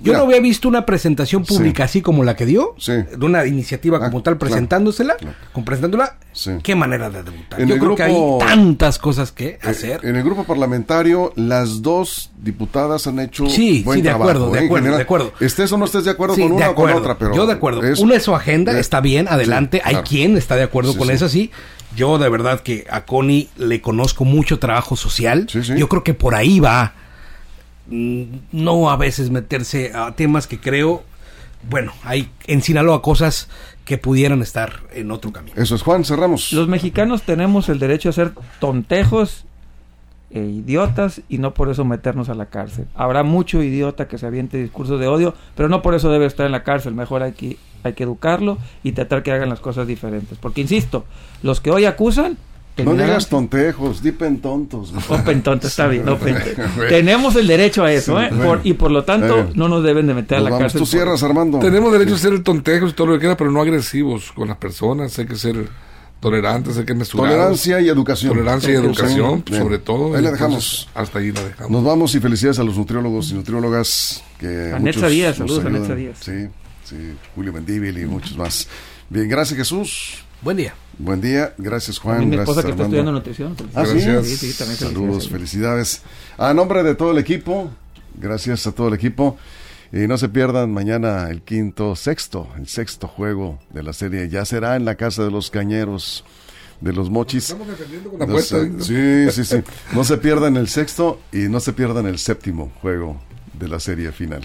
Yo 0.00 0.12
no 0.14 0.20
había 0.20 0.40
visto 0.40 0.68
una 0.68 0.84
presentación 0.84 1.44
pública 1.44 1.84
así 1.84 2.02
como 2.02 2.24
la 2.24 2.34
que 2.34 2.44
dio, 2.44 2.74
de 2.86 3.24
una 3.24 3.46
iniciativa 3.46 4.00
como 4.00 4.18
ah, 4.18 4.22
tal 4.22 4.38
presentándosela, 4.38 5.16
con 5.52 5.64
presentándola. 5.64 6.16
Qué 6.62 6.74
manera 6.74 7.08
de 7.10 7.22
debutar. 7.22 7.64
yo 7.64 7.78
creo 7.78 7.94
que 7.94 8.02
hay 8.02 8.16
tantas 8.40 8.98
cosas 8.98 9.30
que 9.30 9.46
eh, 9.50 9.58
hacer. 9.62 10.00
En 10.04 10.16
el 10.16 10.24
grupo 10.24 10.42
parlamentario, 10.44 11.32
las 11.36 11.82
dos 11.82 12.32
diputadas 12.36 13.06
han 13.06 13.20
hecho 13.20 13.48
sí, 13.48 13.82
buen 13.84 13.98
sí, 13.98 14.02
de 14.02 14.10
acuerdo, 14.10 14.50
de 14.50 14.60
¿eh? 14.60 14.64
acuerdo, 14.66 14.96
de 14.96 15.02
acuerdo. 15.02 15.32
Estés 15.38 15.70
o 15.72 15.78
no 15.78 15.84
estés 15.84 16.04
de 16.04 16.10
acuerdo 16.10 16.34
con 16.34 16.50
una 16.50 16.70
o 16.70 16.74
con 16.74 16.90
otra, 16.90 17.16
pero 17.16 17.34
yo 17.34 17.46
de 17.46 17.52
acuerdo. 17.52 17.80
una 18.02 18.16
es 18.16 18.22
su 18.24 18.34
agenda, 18.34 18.76
está 18.78 19.00
bien, 19.00 19.28
adelante. 19.28 19.80
hay 19.84 19.96
quien 19.96 20.36
está 20.36 20.56
de 20.56 20.64
acuerdo 20.64 20.96
con 20.96 21.10
eso, 21.10 21.28
sí 21.28 21.52
yo 21.96 22.18
de 22.18 22.28
verdad 22.28 22.60
que 22.60 22.86
a 22.90 23.04
Connie 23.04 23.48
le 23.56 23.80
conozco 23.80 24.24
mucho 24.24 24.58
trabajo 24.58 24.96
social. 24.96 25.46
Yo 25.46 25.88
creo 25.88 26.04
que 26.04 26.14
por 26.14 26.34
ahí 26.34 26.60
va. 26.60 26.94
Mm, 27.86 28.22
no 28.52 28.90
a 28.90 28.96
veces 28.96 29.30
meterse 29.30 29.92
a 29.94 30.12
temas 30.12 30.46
que 30.46 30.58
creo, 30.58 31.04
bueno, 31.68 31.92
hay 32.02 32.30
en 32.46 32.62
Sinaloa 32.62 33.02
cosas 33.02 33.48
que 33.84 33.98
pudieran 33.98 34.40
estar 34.40 34.80
en 34.92 35.10
otro 35.10 35.32
camino. 35.32 35.60
Eso 35.60 35.74
es 35.74 35.82
Juan, 35.82 36.04
cerramos. 36.04 36.52
Los 36.52 36.68
mexicanos 36.68 37.22
tenemos 37.22 37.68
el 37.68 37.78
derecho 37.78 38.08
a 38.08 38.12
ser 38.12 38.32
tontejos 38.58 39.44
e 40.30 40.40
idiotas 40.40 41.20
y 41.28 41.38
no 41.38 41.54
por 41.54 41.68
eso 41.68 41.84
meternos 41.84 42.28
a 42.30 42.34
la 42.34 42.46
cárcel. 42.46 42.86
Habrá 42.94 43.22
mucho 43.22 43.62
idiota 43.62 44.08
que 44.08 44.18
se 44.18 44.26
aviente 44.26 44.60
discursos 44.60 44.98
de 44.98 45.06
odio, 45.06 45.34
pero 45.54 45.68
no 45.68 45.82
por 45.82 45.94
eso 45.94 46.10
debe 46.10 46.26
estar 46.26 46.46
en 46.46 46.52
la 46.52 46.64
cárcel. 46.64 46.94
Mejor 46.94 47.22
hay 47.22 47.32
que 47.32 47.58
hay 47.84 47.92
que 47.92 48.02
educarlo 48.02 48.58
y 48.82 48.92
tratar 48.92 49.22
que 49.22 49.30
hagan 49.30 49.48
las 49.48 49.60
cosas 49.60 49.86
diferentes. 49.86 50.38
Porque, 50.38 50.62
insisto, 50.62 51.04
los 51.42 51.60
que 51.60 51.70
hoy 51.70 51.84
acusan... 51.84 52.36
No 52.76 52.92
digas 52.94 53.28
tontejos, 53.28 54.02
dipen 54.02 54.40
tontos. 54.40 54.92
Open 55.08 55.44
tontos, 55.44 55.70
está 55.70 55.86
bien. 55.86 56.04
Tenemos 56.88 57.36
el 57.36 57.46
derecho 57.46 57.84
a 57.84 57.92
eso, 57.92 58.20
¿eh? 58.20 58.30
y 58.64 58.72
por 58.72 58.90
lo 58.90 59.04
tanto, 59.04 59.50
no 59.54 59.68
nos 59.68 59.84
deben 59.84 60.08
de 60.08 60.14
meter 60.14 60.38
a 60.38 60.40
la 60.40 60.58
cárcel. 60.58 60.80
Tú 60.80 60.86
cierras, 60.86 61.22
Armando. 61.22 61.60
Tenemos 61.60 61.92
derecho 61.92 62.16
a 62.16 62.18
ser 62.18 62.42
tontejos 62.42 62.90
y 62.90 62.94
todo 62.94 63.08
lo 63.08 63.12
que 63.12 63.20
quiera, 63.20 63.36
pero 63.36 63.52
no 63.52 63.60
agresivos 63.60 64.32
con 64.32 64.48
las 64.48 64.56
personas. 64.56 65.16
Hay 65.20 65.26
que 65.26 65.36
ser 65.36 65.68
tolerantes, 66.18 66.76
hay 66.76 66.84
que 66.84 66.94
mesurar. 66.94 67.30
Tolerancia 67.30 67.80
y 67.80 67.88
educación. 67.88 68.32
Tolerancia 68.32 68.72
y 68.72 68.74
educación, 68.74 69.44
sobre 69.48 69.78
todo. 69.78 70.16
Ahí 70.16 70.22
la 70.22 70.32
dejamos. 70.32 70.88
hasta 70.94 71.20
ahí 71.20 71.30
la 71.30 71.44
dejamos. 71.44 71.70
Nos 71.70 71.84
vamos 71.84 72.14
y 72.16 72.20
felicidades 72.20 72.58
a 72.58 72.64
los 72.64 72.76
nutriólogos 72.76 73.30
y 73.30 73.34
nutriólogas 73.34 74.24
que. 74.40 74.72
A 74.72 75.08
Díaz, 75.08 75.36
saludos 75.36 75.64
a 75.64 75.94
Díaz. 75.94 76.18
Sí. 76.20 76.48
Sí, 76.84 77.16
Julio 77.34 77.52
Mendíbil 77.52 77.98
y 77.98 78.06
muchos 78.06 78.36
más. 78.36 78.68
Bien, 79.08 79.28
gracias 79.28 79.58
Jesús. 79.58 80.24
Buen 80.42 80.56
día. 80.56 80.74
Buen 80.98 81.20
día, 81.20 81.54
gracias 81.56 81.98
Juan. 81.98 82.28
mi 82.28 82.36
gracias, 82.36 82.42
esposa 82.42 82.62
que 82.62 82.70
está 82.72 82.82
estudiando 82.84 83.12
nutrición. 83.12 83.56
Ah, 83.74 83.82
gracias. 83.84 84.26
Sí, 84.26 84.36
sí, 84.36 84.58
también 84.58 84.78
Saludos, 84.78 85.28
felicidades. 85.28 86.02
A 86.36 86.52
nombre 86.52 86.82
de 86.82 86.94
todo 86.94 87.12
el 87.12 87.18
equipo, 87.18 87.70
gracias 88.14 88.66
a 88.66 88.72
todo 88.72 88.88
el 88.88 88.94
equipo. 88.94 89.38
Y 89.92 90.08
no 90.08 90.18
se 90.18 90.28
pierdan 90.28 90.72
mañana 90.72 91.30
el 91.30 91.42
quinto, 91.42 91.94
sexto, 91.94 92.48
el 92.58 92.66
sexto 92.66 93.06
juego 93.06 93.60
de 93.70 93.82
la 93.82 93.92
serie. 93.92 94.28
Ya 94.28 94.44
será 94.44 94.76
en 94.76 94.84
la 94.84 94.96
casa 94.96 95.24
de 95.24 95.30
los 95.30 95.50
cañeros 95.50 96.24
de 96.80 96.92
los 96.92 97.10
mochis. 97.10 97.44
Estamos 97.44 97.68
defendiendo 97.68 98.10
con 98.10 98.18
la 98.18 98.26
puerta. 98.26 98.58
sí, 98.80 99.30
sí, 99.30 99.44
sí. 99.44 99.56
No 99.92 100.04
se 100.04 100.18
pierdan 100.18 100.56
el 100.56 100.68
sexto 100.68 101.20
y 101.32 101.48
no 101.48 101.60
se 101.60 101.72
pierdan 101.72 102.06
el 102.06 102.18
séptimo 102.18 102.72
juego 102.82 103.20
de 103.58 103.68
la 103.68 103.78
serie 103.80 104.10
final. 104.12 104.42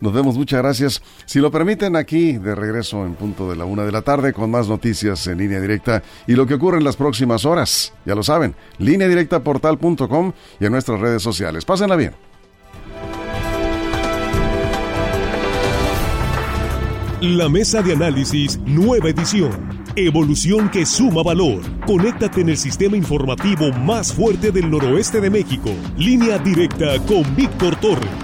Nos 0.00 0.12
vemos, 0.12 0.36
muchas 0.36 0.60
gracias. 0.60 1.02
Si 1.24 1.38
lo 1.38 1.50
permiten, 1.50 1.96
aquí 1.96 2.32
de 2.32 2.54
regreso 2.54 3.06
en 3.06 3.14
punto 3.14 3.48
de 3.48 3.56
la 3.56 3.64
una 3.64 3.84
de 3.84 3.92
la 3.92 4.02
tarde 4.02 4.32
con 4.32 4.50
más 4.50 4.68
noticias 4.68 5.26
en 5.26 5.38
línea 5.38 5.60
directa 5.60 6.02
y 6.26 6.34
lo 6.34 6.46
que 6.46 6.54
ocurre 6.54 6.78
en 6.78 6.84
las 6.84 6.96
próximas 6.96 7.44
horas. 7.44 7.92
Ya 8.04 8.14
lo 8.14 8.22
saben, 8.22 8.54
línea 8.78 9.08
directa 9.08 9.42
portal.com 9.42 10.32
y 10.60 10.66
en 10.66 10.72
nuestras 10.72 11.00
redes 11.00 11.22
sociales. 11.22 11.64
Pásenla 11.64 11.96
bien. 11.96 12.12
La 17.20 17.48
mesa 17.48 17.80
de 17.80 17.94
análisis, 17.94 18.58
nueva 18.66 19.08
edición. 19.08 19.82
Evolución 19.96 20.68
que 20.68 20.84
suma 20.84 21.22
valor. 21.22 21.62
Conéctate 21.86 22.42
en 22.42 22.50
el 22.50 22.58
sistema 22.58 22.98
informativo 22.98 23.72
más 23.72 24.12
fuerte 24.12 24.50
del 24.50 24.70
noroeste 24.70 25.22
de 25.22 25.30
México. 25.30 25.70
Línea 25.96 26.36
directa 26.36 26.98
con 27.06 27.22
Víctor 27.34 27.76
Torres. 27.76 28.23